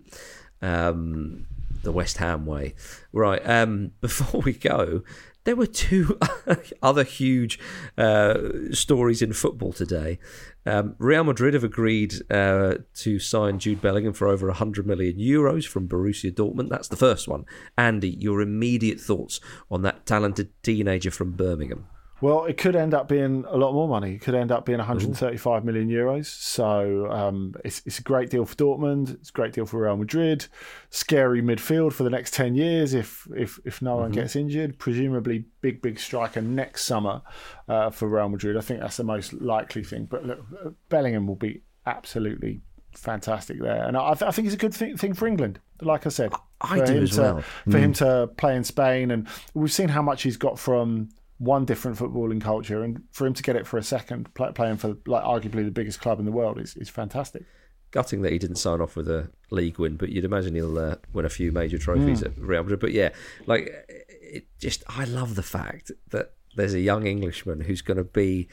Um, 0.61 1.45
the 1.83 1.91
West 1.91 2.17
Ham 2.17 2.45
way. 2.45 2.73
Right. 3.11 3.41
Um, 3.47 3.91
before 4.01 4.41
we 4.41 4.53
go, 4.53 5.03
there 5.43 5.55
were 5.55 5.67
two 5.67 6.19
other 6.81 7.03
huge 7.03 7.59
uh, 7.97 8.37
stories 8.71 9.21
in 9.21 9.33
football 9.33 9.73
today. 9.73 10.19
Um, 10.65 10.95
Real 10.99 11.23
Madrid 11.23 11.53
have 11.53 11.63
agreed 11.63 12.13
uh, 12.29 12.75
to 12.95 13.19
sign 13.19 13.59
Jude 13.59 13.81
Bellingham 13.81 14.13
for 14.13 14.27
over 14.27 14.47
100 14.47 14.85
million 14.85 15.17
euros 15.17 15.67
from 15.67 15.87
Borussia 15.87 16.31
Dortmund. 16.31 16.69
That's 16.69 16.87
the 16.87 16.95
first 16.95 17.27
one. 17.27 17.45
Andy, 17.77 18.09
your 18.09 18.41
immediate 18.41 18.99
thoughts 18.99 19.39
on 19.69 19.81
that 19.81 20.05
talented 20.05 20.49
teenager 20.61 21.11
from 21.11 21.31
Birmingham? 21.31 21.87
Well, 22.21 22.45
it 22.45 22.57
could 22.57 22.75
end 22.75 22.93
up 22.93 23.07
being 23.07 23.45
a 23.49 23.57
lot 23.57 23.73
more 23.73 23.87
money. 23.87 24.13
It 24.13 24.21
could 24.21 24.35
end 24.35 24.51
up 24.51 24.63
being 24.65 24.77
135 24.77 25.65
million 25.65 25.89
euros. 25.89 26.27
So 26.27 27.09
um, 27.11 27.55
it's, 27.65 27.81
it's 27.85 27.97
a 27.99 28.03
great 28.03 28.29
deal 28.29 28.45
for 28.45 28.55
Dortmund. 28.55 29.15
It's 29.15 29.29
a 29.29 29.33
great 29.33 29.53
deal 29.53 29.65
for 29.65 29.81
Real 29.81 29.97
Madrid. 29.97 30.45
Scary 30.91 31.41
midfield 31.41 31.93
for 31.93 32.03
the 32.03 32.09
next 32.11 32.33
10 32.35 32.53
years 32.55 32.93
if 32.93 33.27
if, 33.35 33.59
if 33.65 33.81
no 33.81 33.95
one 33.95 34.11
Mm-hmm. 34.11 34.21
gets 34.21 34.35
injured. 34.35 34.77
Presumably, 34.77 35.45
big, 35.61 35.81
big 35.81 35.99
striker 35.99 36.41
next 36.41 36.85
summer 36.85 37.21
uh, 37.67 37.89
for 37.89 38.07
Real 38.07 38.29
Madrid. 38.29 38.55
I 38.55 38.61
think 38.61 38.79
that's 38.81 38.97
the 38.97 39.03
most 39.03 39.33
likely 39.33 39.83
thing. 39.83 40.05
But 40.05 40.25
look, 40.25 40.45
Bellingham 40.89 41.25
will 41.27 41.35
be 41.35 41.61
absolutely 41.87 42.61
fantastic 42.93 43.59
there. 43.61 43.83
And 43.83 43.97
I, 43.97 44.13
th- 44.13 44.27
I 44.27 44.31
think 44.31 44.45
it's 44.47 44.55
a 44.55 44.59
good 44.59 44.73
thing, 44.73 44.97
thing 44.97 45.13
for 45.13 45.27
England. 45.27 45.59
Like 45.81 46.05
I 46.05 46.09
said, 46.09 46.33
I 46.59 46.77
for 46.85 46.91
him 46.91 47.03
as 47.03 47.11
to, 47.15 47.21
well. 47.21 47.43
For 47.69 47.77
him 47.79 47.93
to 47.93 48.29
play 48.37 48.55
in 48.55 48.63
Spain, 48.63 49.09
and 49.11 49.27
we've 49.53 49.71
seen 49.71 49.89
how 49.89 50.01
much 50.03 50.21
he's 50.23 50.37
got 50.37 50.59
from 50.59 51.09
one 51.41 51.65
different 51.65 51.97
footballing 51.97 52.39
culture, 52.39 52.83
and 52.83 53.01
for 53.11 53.25
him 53.25 53.33
to 53.33 53.41
get 53.41 53.55
it 53.55 53.65
for 53.65 53.79
a 53.79 53.83
second, 53.83 54.31
play, 54.35 54.51
playing 54.53 54.77
for 54.77 54.95
like 55.07 55.23
arguably 55.23 55.65
the 55.65 55.71
biggest 55.71 55.99
club 55.99 56.19
in 56.19 56.25
the 56.25 56.31
world, 56.31 56.59
is, 56.59 56.75
is 56.77 56.87
fantastic. 56.87 57.43
Gutting 57.89 58.21
that 58.21 58.31
he 58.31 58.37
didn't 58.37 58.57
sign 58.57 58.79
off 58.79 58.95
with 58.95 59.09
a 59.09 59.29
league 59.49 59.79
win, 59.79 59.97
but 59.97 60.09
you'd 60.09 60.23
imagine 60.23 60.53
he'll 60.53 60.77
uh, 60.77 60.95
win 61.13 61.25
a 61.25 61.29
few 61.29 61.51
major 61.51 61.79
trophies 61.79 62.21
at 62.21 62.37
Real 62.37 62.61
Madrid. 62.61 62.79
But 62.79 62.91
yeah, 62.91 63.09
like 63.47 63.73
it 63.89 64.47
just, 64.59 64.83
I 64.87 65.05
love 65.05 65.33
the 65.33 65.43
fact 65.43 65.91
that 66.11 66.33
there's 66.55 66.75
a 66.75 66.79
young 66.79 67.07
Englishman 67.07 67.61
who's 67.61 67.81
going 67.81 67.97
to 67.97 68.03
be 68.03 68.47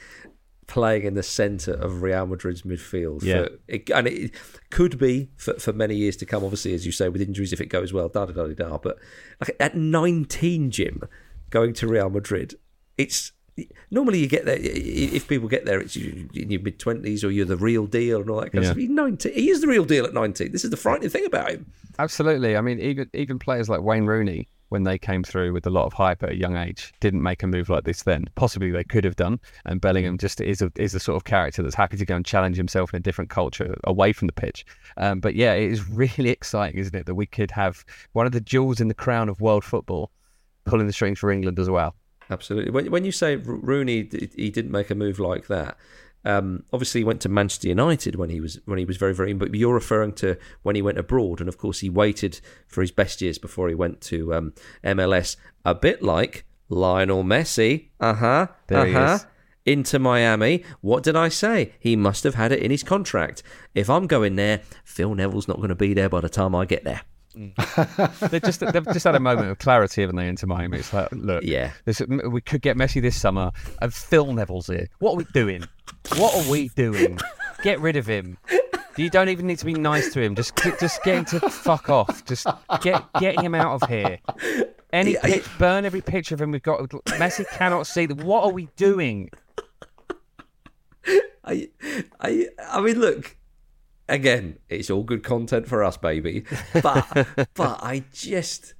playing 0.65 1.03
in 1.03 1.13
the 1.13 1.23
centre 1.23 1.73
of 1.73 2.01
Real 2.01 2.25
Madrid's 2.25 2.63
midfield. 2.63 3.23
Yeah. 3.23 3.43
For, 3.43 3.49
it, 3.67 3.89
and 3.91 4.07
it 4.07 4.31
could 4.71 4.97
be 4.97 5.29
for, 5.37 5.53
for 5.53 5.73
many 5.73 5.95
years 5.95 6.17
to 6.17 6.25
come, 6.25 6.43
obviously, 6.43 6.73
as 6.73 6.85
you 6.85 6.91
say, 6.91 7.07
with 7.07 7.21
injuries, 7.21 7.53
if 7.53 7.61
it 7.61 7.67
goes 7.67 7.93
well, 7.93 8.09
da 8.09 8.25
da 8.25 8.33
da 8.33 8.47
da 8.47 8.53
da. 8.53 8.77
But 8.77 8.97
like, 9.39 9.55
at 9.59 9.75
19, 9.75 10.71
Jim, 10.71 11.03
going 11.49 11.73
to 11.73 11.87
Real 11.87 12.09
Madrid, 12.09 12.55
it's. 12.99 13.31
Normally, 13.91 14.19
you 14.19 14.27
get 14.27 14.45
there. 14.45 14.57
If 14.57 15.27
people 15.27 15.49
get 15.49 15.65
there, 15.65 15.81
it's 15.81 15.95
in 15.97 16.29
your 16.33 16.61
mid 16.61 16.79
twenties, 16.79 17.25
or 17.25 17.31
you're 17.31 17.45
the 17.45 17.57
real 17.57 17.87
deal, 17.87 18.21
and 18.21 18.29
all 18.29 18.39
that 18.39 18.51
kind 18.53 18.63
Yeah. 18.63 18.69
of 18.71 18.75
stuff. 18.75 18.77
He's 18.77 18.89
nineteen. 18.89 19.33
He 19.33 19.49
is 19.49 19.59
the 19.61 19.67
real 19.67 19.83
deal 19.83 20.05
at 20.05 20.13
nineteen. 20.13 20.51
This 20.53 20.63
is 20.63 20.69
the 20.69 20.77
frightening 20.77 21.09
thing 21.09 21.25
about 21.25 21.51
him. 21.51 21.65
Absolutely. 21.97 22.55
I 22.55 22.61
mean, 22.61 22.79
even 22.79 23.09
even 23.13 23.37
players 23.37 23.67
like 23.67 23.81
Wayne 23.81 24.05
Rooney, 24.05 24.47
when 24.69 24.83
they 24.83 24.97
came 24.97 25.23
through 25.23 25.51
with 25.51 25.67
a 25.67 25.69
lot 25.69 25.85
of 25.87 25.91
hype 25.91 26.23
at 26.23 26.29
a 26.29 26.35
young 26.37 26.55
age, 26.55 26.93
didn't 27.01 27.21
make 27.21 27.43
a 27.43 27.47
move 27.47 27.67
like 27.67 27.83
this 27.83 28.03
then. 28.03 28.23
Possibly 28.35 28.71
they 28.71 28.85
could 28.85 29.03
have 29.03 29.17
done. 29.17 29.41
And 29.65 29.81
Bellingham 29.81 30.17
just 30.17 30.39
is 30.39 30.61
a 30.61 30.71
is 30.77 30.93
the 30.93 30.99
sort 31.01 31.17
of 31.17 31.25
character 31.25 31.61
that's 31.61 31.75
happy 31.75 31.97
to 31.97 32.05
go 32.05 32.15
and 32.15 32.25
challenge 32.25 32.55
himself 32.55 32.93
in 32.93 32.97
a 32.97 33.01
different 33.01 33.29
culture 33.29 33.75
away 33.83 34.13
from 34.13 34.27
the 34.27 34.33
pitch. 34.33 34.65
Um, 34.95 35.19
but 35.19 35.35
yeah, 35.35 35.51
it 35.55 35.69
is 35.69 35.89
really 36.01 36.29
exciting, 36.29 36.79
isn't 36.79 36.95
it, 36.95 37.05
that 37.07 37.15
we 37.15 37.25
could 37.25 37.51
have 37.51 37.83
one 38.13 38.25
of 38.25 38.31
the 38.31 38.39
jewels 38.41 38.79
in 38.79 38.87
the 38.87 38.93
crown 38.93 39.27
of 39.27 39.41
world 39.41 39.65
football 39.65 40.11
pulling 40.63 40.87
the 40.87 40.93
strings 40.93 41.19
for 41.19 41.29
England 41.29 41.59
as 41.59 41.69
well. 41.69 41.93
Absolutely. 42.29 42.71
When, 42.71 42.91
when 42.91 43.05
you 43.05 43.11
say 43.11 43.35
Rooney, 43.35 44.07
he 44.35 44.49
didn't 44.49 44.71
make 44.71 44.89
a 44.89 44.95
move 44.95 45.19
like 45.19 45.47
that. 45.47 45.77
Um, 46.25 46.63
obviously, 46.73 47.01
he 47.01 47.05
went 47.05 47.21
to 47.21 47.29
Manchester 47.29 47.69
United 47.69 48.15
when 48.15 48.29
he 48.29 48.41
was 48.41 48.59
when 48.65 48.77
he 48.77 48.85
was 48.85 48.97
very 48.97 49.13
very. 49.13 49.33
But 49.33 49.55
you're 49.55 49.73
referring 49.73 50.13
to 50.13 50.37
when 50.63 50.75
he 50.75 50.81
went 50.81 50.97
abroad, 50.97 51.39
and 51.39 51.47
of 51.47 51.57
course 51.57 51.79
he 51.79 51.89
waited 51.89 52.41
for 52.67 52.81
his 52.81 52.91
best 52.91 53.21
years 53.21 53.37
before 53.37 53.69
he 53.69 53.75
went 53.75 54.01
to 54.01 54.33
um, 54.33 54.53
MLS. 54.83 55.37
A 55.63 55.73
bit 55.73 56.01
like 56.01 56.45
Lionel 56.67 57.23
Messi. 57.23 57.89
Uh 57.99 58.13
huh. 58.13 58.47
There 58.67 58.79
uh 58.79 58.85
he 58.85 58.93
huh. 58.93 59.15
is. 59.15 59.25
Inter 59.65 59.99
Miami. 59.99 60.63
What 60.81 61.03
did 61.03 61.15
I 61.15 61.29
say? 61.29 61.73
He 61.79 61.95
must 61.95 62.23
have 62.23 62.35
had 62.35 62.51
it 62.51 62.59
in 62.59 62.71
his 62.71 62.83
contract. 62.83 63.43
If 63.75 63.89
I'm 63.89 64.07
going 64.07 64.35
there, 64.35 64.61
Phil 64.83 65.13
Neville's 65.13 65.47
not 65.47 65.57
going 65.57 65.69
to 65.69 65.75
be 65.75 65.93
there 65.93 66.09
by 66.09 66.21
the 66.21 66.29
time 66.29 66.55
I 66.55 66.65
get 66.65 66.83
there. 66.83 67.01
They've 67.35 68.41
just 68.41 68.59
they've 68.59 68.85
just 68.93 69.03
had 69.03 69.15
a 69.15 69.19
moment 69.19 69.49
of 69.51 69.59
clarity, 69.59 70.01
haven't 70.01 70.15
they, 70.15 70.27
Inter 70.27 70.47
Miami? 70.47 70.79
It's 70.79 70.91
like, 70.93 71.09
look, 71.11 71.43
Yeah. 71.43 71.71
this, 71.85 72.01
we 72.01 72.41
could 72.41 72.61
get 72.61 72.75
Messi 72.77 73.01
this 73.01 73.19
summer, 73.19 73.51
and 73.81 73.93
Phil 73.93 74.33
Neville's 74.33 74.67
here. 74.67 74.87
What 74.99 75.13
are 75.13 75.17
we 75.17 75.25
doing? 75.33 75.63
What 76.17 76.35
are 76.35 76.49
we 76.51 76.69
doing? 76.69 77.19
Get 77.63 77.79
rid 77.79 77.95
of 77.95 78.07
him. 78.07 78.37
You 78.97 79.09
don't 79.09 79.29
even 79.29 79.47
need 79.47 79.59
to 79.59 79.65
be 79.65 79.73
nice 79.75 80.11
to 80.13 80.21
him. 80.21 80.35
Just 80.35 80.55
just 80.79 81.03
get 81.03 81.17
him 81.19 81.25
to 81.25 81.49
fuck 81.49 81.89
off. 81.89 82.25
Just 82.25 82.47
get 82.81 83.03
get 83.19 83.39
him 83.39 83.53
out 83.55 83.81
of 83.81 83.89
here. 83.89 84.17
Any 84.91 85.15
pic, 85.23 85.45
burn 85.59 85.85
every 85.85 86.01
picture 86.01 86.33
of 86.35 86.41
him 86.41 86.51
we've 86.51 86.63
got. 86.63 86.79
Messi 86.89 87.47
cannot 87.51 87.85
see. 87.85 88.07
The, 88.07 88.15
what 88.15 88.43
are 88.43 88.51
we 88.51 88.67
doing? 88.75 89.29
I, 91.45 91.69
I, 92.19 92.47
I 92.67 92.81
mean, 92.81 92.99
look. 92.99 93.35
Again, 94.09 94.57
it's 94.67 94.89
all 94.89 95.03
good 95.03 95.23
content 95.23 95.67
for 95.67 95.83
us, 95.83 95.97
baby. 95.97 96.43
But, 96.73 97.27
but 97.53 97.83
I 97.83 98.03
just, 98.13 98.73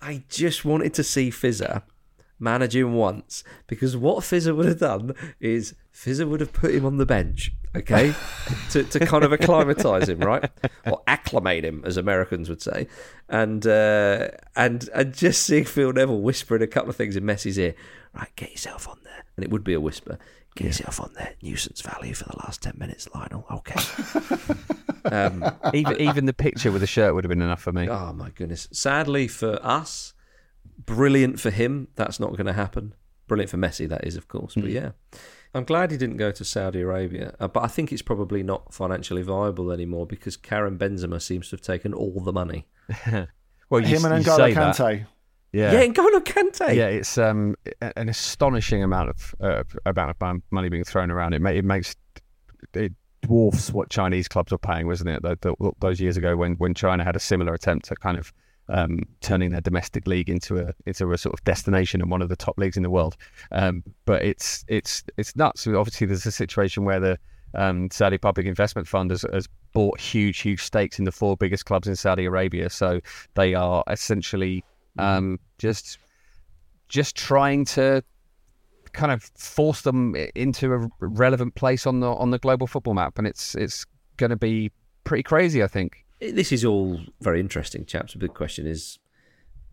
I 0.00 0.22
just 0.28 0.64
wanted 0.64 0.94
to 0.94 1.02
see 1.02 1.30
Fizzer 1.30 1.82
manage 2.38 2.76
him 2.76 2.94
once 2.94 3.42
because 3.66 3.96
what 3.96 4.18
Fizzer 4.18 4.54
would 4.54 4.66
have 4.66 4.78
done 4.78 5.14
is 5.40 5.74
Fizzer 5.92 6.28
would 6.28 6.40
have 6.40 6.52
put 6.52 6.74
him 6.74 6.84
on 6.84 6.98
the 6.98 7.06
bench, 7.06 7.52
okay, 7.74 8.14
to, 8.70 8.84
to 8.84 9.00
kind 9.00 9.24
of 9.24 9.32
acclimatise 9.32 10.08
him, 10.08 10.20
right, 10.20 10.50
or 10.86 11.02
acclimate 11.06 11.64
him, 11.64 11.82
as 11.84 11.96
Americans 11.96 12.48
would 12.48 12.60
say, 12.60 12.86
and 13.28 13.66
uh, 13.66 14.28
and 14.54 14.88
and 14.94 15.16
just 15.16 15.42
seeing 15.42 15.64
Phil 15.64 15.92
Neville 15.92 16.20
whispering 16.20 16.62
a 16.62 16.66
couple 16.66 16.90
of 16.90 16.96
things 16.96 17.16
in 17.16 17.24
Messi's 17.24 17.58
ear, 17.58 17.74
right, 18.12 18.28
get 18.36 18.50
yourself 18.50 18.86
on 18.88 18.98
there, 19.04 19.24
and 19.36 19.44
it 19.44 19.50
would 19.50 19.64
be 19.64 19.74
a 19.74 19.80
whisper. 19.80 20.18
Get 20.56 20.66
yourself 20.68 21.00
on 21.00 21.12
there. 21.14 21.34
Nuisance 21.42 21.82
value 21.82 22.14
for 22.14 22.24
the 22.24 22.36
last 22.38 22.62
10 22.62 22.74
minutes, 22.78 23.06
Lionel. 23.14 23.44
Okay. 23.50 23.78
um, 25.04 25.44
Even 25.74 26.00
even 26.00 26.24
the 26.24 26.32
picture 26.32 26.72
with 26.72 26.80
the 26.80 26.86
shirt 26.86 27.14
would 27.14 27.24
have 27.24 27.28
been 27.28 27.42
enough 27.42 27.60
for 27.60 27.72
me. 27.72 27.88
Oh 27.88 28.12
my 28.14 28.30
goodness! 28.30 28.66
Sadly 28.72 29.28
for 29.28 29.58
us, 29.62 30.14
brilliant 30.78 31.38
for 31.40 31.50
him. 31.50 31.88
That's 31.96 32.18
not 32.18 32.32
going 32.32 32.46
to 32.46 32.54
happen. 32.54 32.94
Brilliant 33.28 33.50
for 33.50 33.58
Messi, 33.58 33.86
that 33.88 34.06
is, 34.06 34.16
of 34.16 34.28
course. 34.28 34.54
But 34.54 34.70
yeah, 34.70 34.92
I'm 35.52 35.64
glad 35.64 35.90
he 35.90 35.98
didn't 35.98 36.16
go 36.16 36.32
to 36.32 36.44
Saudi 36.44 36.80
Arabia. 36.80 37.34
Uh, 37.38 37.48
but 37.48 37.62
I 37.62 37.66
think 37.66 37.92
it's 37.92 38.02
probably 38.02 38.42
not 38.42 38.72
financially 38.72 39.22
viable 39.22 39.70
anymore 39.70 40.06
because 40.06 40.36
Karim 40.36 40.78
Benzema 40.78 41.20
seems 41.20 41.50
to 41.50 41.56
have 41.56 41.60
taken 41.60 41.92
all 41.92 42.20
the 42.20 42.32
money. 42.32 42.66
Well, 43.68 43.80
you, 43.80 43.96
Him 43.96 44.04
and 44.04 44.24
you 44.24 44.30
N'Golo 44.30 44.36
say 44.36 44.52
that. 44.54 44.76
Kante. 44.76 45.06
Yeah. 45.56 45.72
Yeah, 45.72 45.86
N'Golo 45.86 46.20
Kante. 46.22 46.74
Yeah, 46.76 46.88
it's 46.88 47.16
um 47.16 47.56
an 47.80 48.08
astonishing 48.08 48.82
amount 48.82 49.08
of 49.10 49.34
uh, 49.40 49.64
amount 49.86 50.16
of 50.20 50.42
money 50.50 50.68
being 50.68 50.84
thrown 50.84 51.10
around. 51.10 51.32
It 51.32 51.40
ma- 51.40 51.50
it 51.50 51.64
makes 51.64 51.96
it 52.74 52.92
dwarfs 53.22 53.72
what 53.72 53.88
Chinese 53.88 54.28
clubs 54.28 54.52
were 54.52 54.58
paying, 54.58 54.86
wasn't 54.86 55.10
it? 55.10 55.22
Th- 55.22 55.40
th- 55.40 55.74
Those 55.80 56.00
years 56.00 56.16
ago 56.16 56.36
when 56.36 56.56
when 56.56 56.74
China 56.74 57.04
had 57.04 57.16
a 57.16 57.20
similar 57.20 57.54
attempt 57.54 57.90
at 57.90 58.00
kind 58.00 58.18
of 58.18 58.32
um, 58.68 58.98
turning 59.20 59.50
their 59.50 59.60
domestic 59.60 60.06
league 60.06 60.28
into 60.28 60.58
a 60.58 60.74
into 60.84 61.10
a 61.12 61.16
sort 61.18 61.32
of 61.32 61.42
destination 61.44 62.02
and 62.02 62.10
one 62.10 62.20
of 62.20 62.28
the 62.28 62.36
top 62.36 62.58
leagues 62.58 62.76
in 62.76 62.82
the 62.82 62.90
world. 62.90 63.16
Um, 63.52 63.82
but 64.04 64.22
it's 64.22 64.64
it's 64.68 65.04
it's 65.16 65.34
nuts. 65.36 65.66
Obviously, 65.66 66.06
there's 66.06 66.26
a 66.26 66.32
situation 66.32 66.84
where 66.84 67.00
the 67.00 67.18
um, 67.54 67.88
Saudi 67.90 68.18
Public 68.18 68.46
Investment 68.46 68.86
Fund 68.86 69.10
has, 69.10 69.24
has 69.32 69.48
bought 69.72 69.98
huge, 70.00 70.40
huge 70.40 70.62
stakes 70.62 70.98
in 70.98 71.04
the 71.06 71.12
four 71.12 71.36
biggest 71.36 71.64
clubs 71.64 71.88
in 71.88 71.96
Saudi 71.96 72.26
Arabia. 72.26 72.68
So 72.68 73.00
they 73.34 73.54
are 73.54 73.82
essentially 73.88 74.62
um, 74.98 75.38
just 75.58 75.98
just 76.88 77.16
trying 77.16 77.64
to 77.64 78.02
kind 78.92 79.12
of 79.12 79.22
force 79.36 79.82
them 79.82 80.14
into 80.34 80.72
a 80.72 80.88
relevant 81.00 81.54
place 81.54 81.86
on 81.86 82.00
the 82.00 82.08
on 82.08 82.30
the 82.30 82.38
global 82.38 82.66
football 82.66 82.94
map, 82.94 83.18
and 83.18 83.26
it's 83.26 83.54
it's 83.54 83.84
going 84.16 84.30
to 84.30 84.36
be 84.36 84.70
pretty 85.04 85.22
crazy, 85.22 85.62
I 85.62 85.66
think. 85.66 86.04
This 86.20 86.50
is 86.52 86.64
all 86.64 87.00
very 87.20 87.40
interesting, 87.40 87.84
chaps. 87.84 88.14
The 88.14 88.18
big 88.18 88.34
question 88.34 88.66
is, 88.66 88.98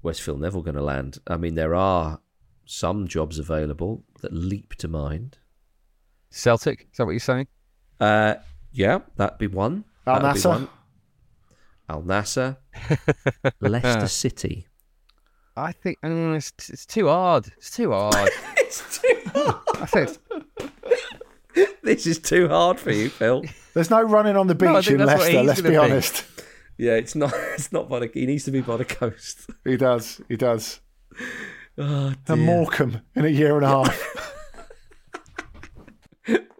where's 0.01 0.19
Phil 0.19 0.37
Neville 0.37 0.61
going 0.61 0.75
to 0.75 0.83
land? 0.83 1.19
I 1.27 1.37
mean, 1.37 1.55
there 1.55 1.73
are 1.73 2.19
some 2.65 3.07
jobs 3.07 3.39
available 3.39 4.03
that 4.21 4.33
leap 4.33 4.75
to 4.75 4.87
mind. 4.87 5.37
Celtic, 6.29 6.87
is 6.91 6.97
that 6.97 7.05
what 7.05 7.11
you're 7.11 7.19
saying? 7.19 7.47
Uh, 7.99 8.35
yeah, 8.71 8.99
that'd 9.15 9.37
be 9.37 9.47
one. 9.47 9.85
Al 10.05 10.19
That'd 10.19 10.33
be 10.33 10.39
Nassr? 10.41 10.49
one. 10.49 10.69
Al 11.87 12.01
Nassr, 12.03 12.57
Leicester 13.61 14.07
City. 14.07 14.67
I 15.55 15.71
think 15.71 15.99
mm, 16.01 16.35
it's, 16.35 16.51
it's 16.69 16.85
too 16.85 17.07
hard. 17.07 17.47
It's 17.57 17.69
too 17.75 17.91
hard. 17.91 18.29
it's 18.57 18.99
too 18.99 19.21
hard. 19.33 19.55
I 19.81 19.85
think 19.85 20.17
This 21.83 22.07
is 22.07 22.19
too 22.19 22.47
hard 22.47 22.79
for 22.79 22.91
you, 22.91 23.09
Phil. 23.09 23.43
There's 23.73 23.89
no 23.89 24.01
running 24.01 24.35
on 24.35 24.47
the 24.47 24.55
beach 24.55 24.89
No, 24.89 24.95
in 24.95 25.05
Leicester. 25.05 25.43
Let's 25.43 25.61
be 25.61 25.69
be. 25.69 25.77
honest. 25.77 26.25
Yeah, 26.77 26.93
it's 26.93 27.13
not. 27.15 27.33
It's 27.53 27.71
not 27.71 27.87
by 27.87 27.99
the. 27.99 28.09
He 28.13 28.25
needs 28.25 28.45
to 28.45 28.51
be 28.51 28.61
by 28.61 28.77
the 28.77 28.85
coast. 28.85 29.47
He 29.63 29.77
does. 29.77 30.21
He 30.27 30.35
does. 30.35 30.79
Oh, 31.77 32.13
And 32.27 32.41
Morecambe 32.41 33.01
in 33.15 33.25
a 33.25 33.29
year 33.29 33.55
and 33.55 33.65
a 33.65 33.67
half. 33.67 34.12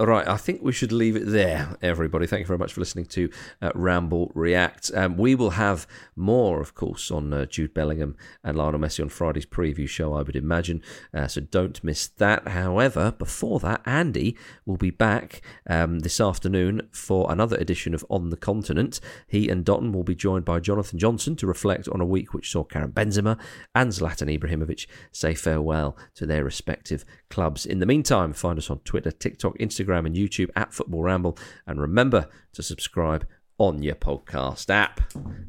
All 0.03 0.09
right, 0.09 0.27
I 0.27 0.35
think 0.35 0.61
we 0.61 0.73
should 0.73 0.91
leave 0.91 1.15
it 1.15 1.27
there, 1.27 1.77
everybody. 1.81 2.27
Thank 2.27 2.41
you 2.41 2.45
very 2.45 2.57
much 2.57 2.73
for 2.73 2.81
listening 2.81 3.05
to 3.05 3.29
uh, 3.61 3.71
Ramble 3.73 4.33
React. 4.35 4.91
Um, 4.93 5.15
we 5.15 5.33
will 5.33 5.51
have 5.51 5.87
more, 6.13 6.59
of 6.59 6.75
course, 6.75 7.09
on 7.09 7.31
uh, 7.31 7.45
Jude 7.45 7.73
Bellingham 7.73 8.17
and 8.43 8.57
Lionel 8.57 8.81
Messi 8.81 9.01
on 9.01 9.07
Friday's 9.07 9.45
preview 9.45 9.87
show, 9.87 10.13
I 10.13 10.23
would 10.23 10.35
imagine. 10.35 10.81
Uh, 11.13 11.27
so 11.29 11.39
don't 11.39 11.81
miss 11.85 12.07
that. 12.07 12.49
However, 12.49 13.13
before 13.13 13.61
that, 13.61 13.81
Andy 13.85 14.35
will 14.65 14.75
be 14.75 14.89
back 14.89 15.41
um, 15.69 15.99
this 15.99 16.19
afternoon 16.19 16.89
for 16.91 17.31
another 17.31 17.55
edition 17.55 17.93
of 17.93 18.03
On 18.09 18.29
the 18.29 18.35
Continent. 18.35 18.99
He 19.25 19.47
and 19.47 19.63
Dotun 19.63 19.93
will 19.93 20.03
be 20.03 20.15
joined 20.15 20.43
by 20.43 20.59
Jonathan 20.59 20.99
Johnson 20.99 21.37
to 21.37 21.47
reflect 21.47 21.87
on 21.87 22.01
a 22.01 22.05
week 22.05 22.33
which 22.33 22.51
saw 22.51 22.65
Karim 22.65 22.91
Benzema 22.91 23.39
and 23.73 23.93
Zlatan 23.93 24.37
Ibrahimovic 24.37 24.85
say 25.13 25.33
farewell 25.33 25.95
to 26.15 26.25
their 26.25 26.43
respective 26.43 27.05
clubs. 27.29 27.65
In 27.65 27.79
the 27.79 27.85
meantime, 27.85 28.33
find 28.33 28.59
us 28.59 28.69
on 28.69 28.79
Twitter, 28.79 29.09
TikTok, 29.09 29.57
Instagram 29.59 29.92
Instagram 29.93 30.05
and 30.05 30.15
YouTube 30.15 30.49
at 30.55 30.73
Football 30.73 31.03
Ramble. 31.03 31.37
And 31.67 31.79
remember 31.79 32.27
to 32.53 32.63
subscribe 32.63 33.27
on 33.57 33.83
your 33.83 33.95
podcast 33.95 34.69
app. 34.69 35.01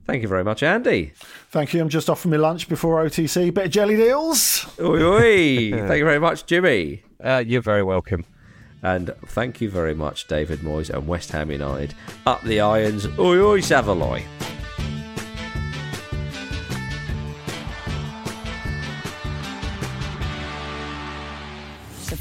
Thank 0.06 0.22
you 0.22 0.28
very 0.28 0.44
much, 0.44 0.62
Andy. 0.62 1.12
Thank 1.50 1.72
you. 1.72 1.80
I'm 1.80 1.88
just 1.88 2.10
off 2.10 2.20
for 2.20 2.28
my 2.28 2.36
lunch 2.36 2.68
before 2.68 3.02
OTC. 3.04 3.52
Bit 3.52 3.66
of 3.66 3.70
jellied 3.72 3.98
eels. 3.98 4.66
Oi, 4.78 5.02
oi. 5.02 5.70
thank 5.86 5.98
you 5.98 6.04
very 6.04 6.20
much, 6.20 6.46
Jimmy. 6.46 7.02
Uh, 7.22 7.42
you're 7.44 7.62
very 7.62 7.82
welcome. 7.82 8.24
And 8.82 9.10
thank 9.28 9.62
you 9.62 9.70
very 9.70 9.94
much, 9.94 10.28
David 10.28 10.58
Moyes 10.58 10.90
and 10.90 11.08
West 11.08 11.30
Ham 11.30 11.50
United. 11.50 11.94
Up 12.26 12.42
the 12.42 12.60
irons. 12.60 13.06
Oi, 13.18 13.38
oi, 13.38 13.60
Saveloy. 13.60 14.22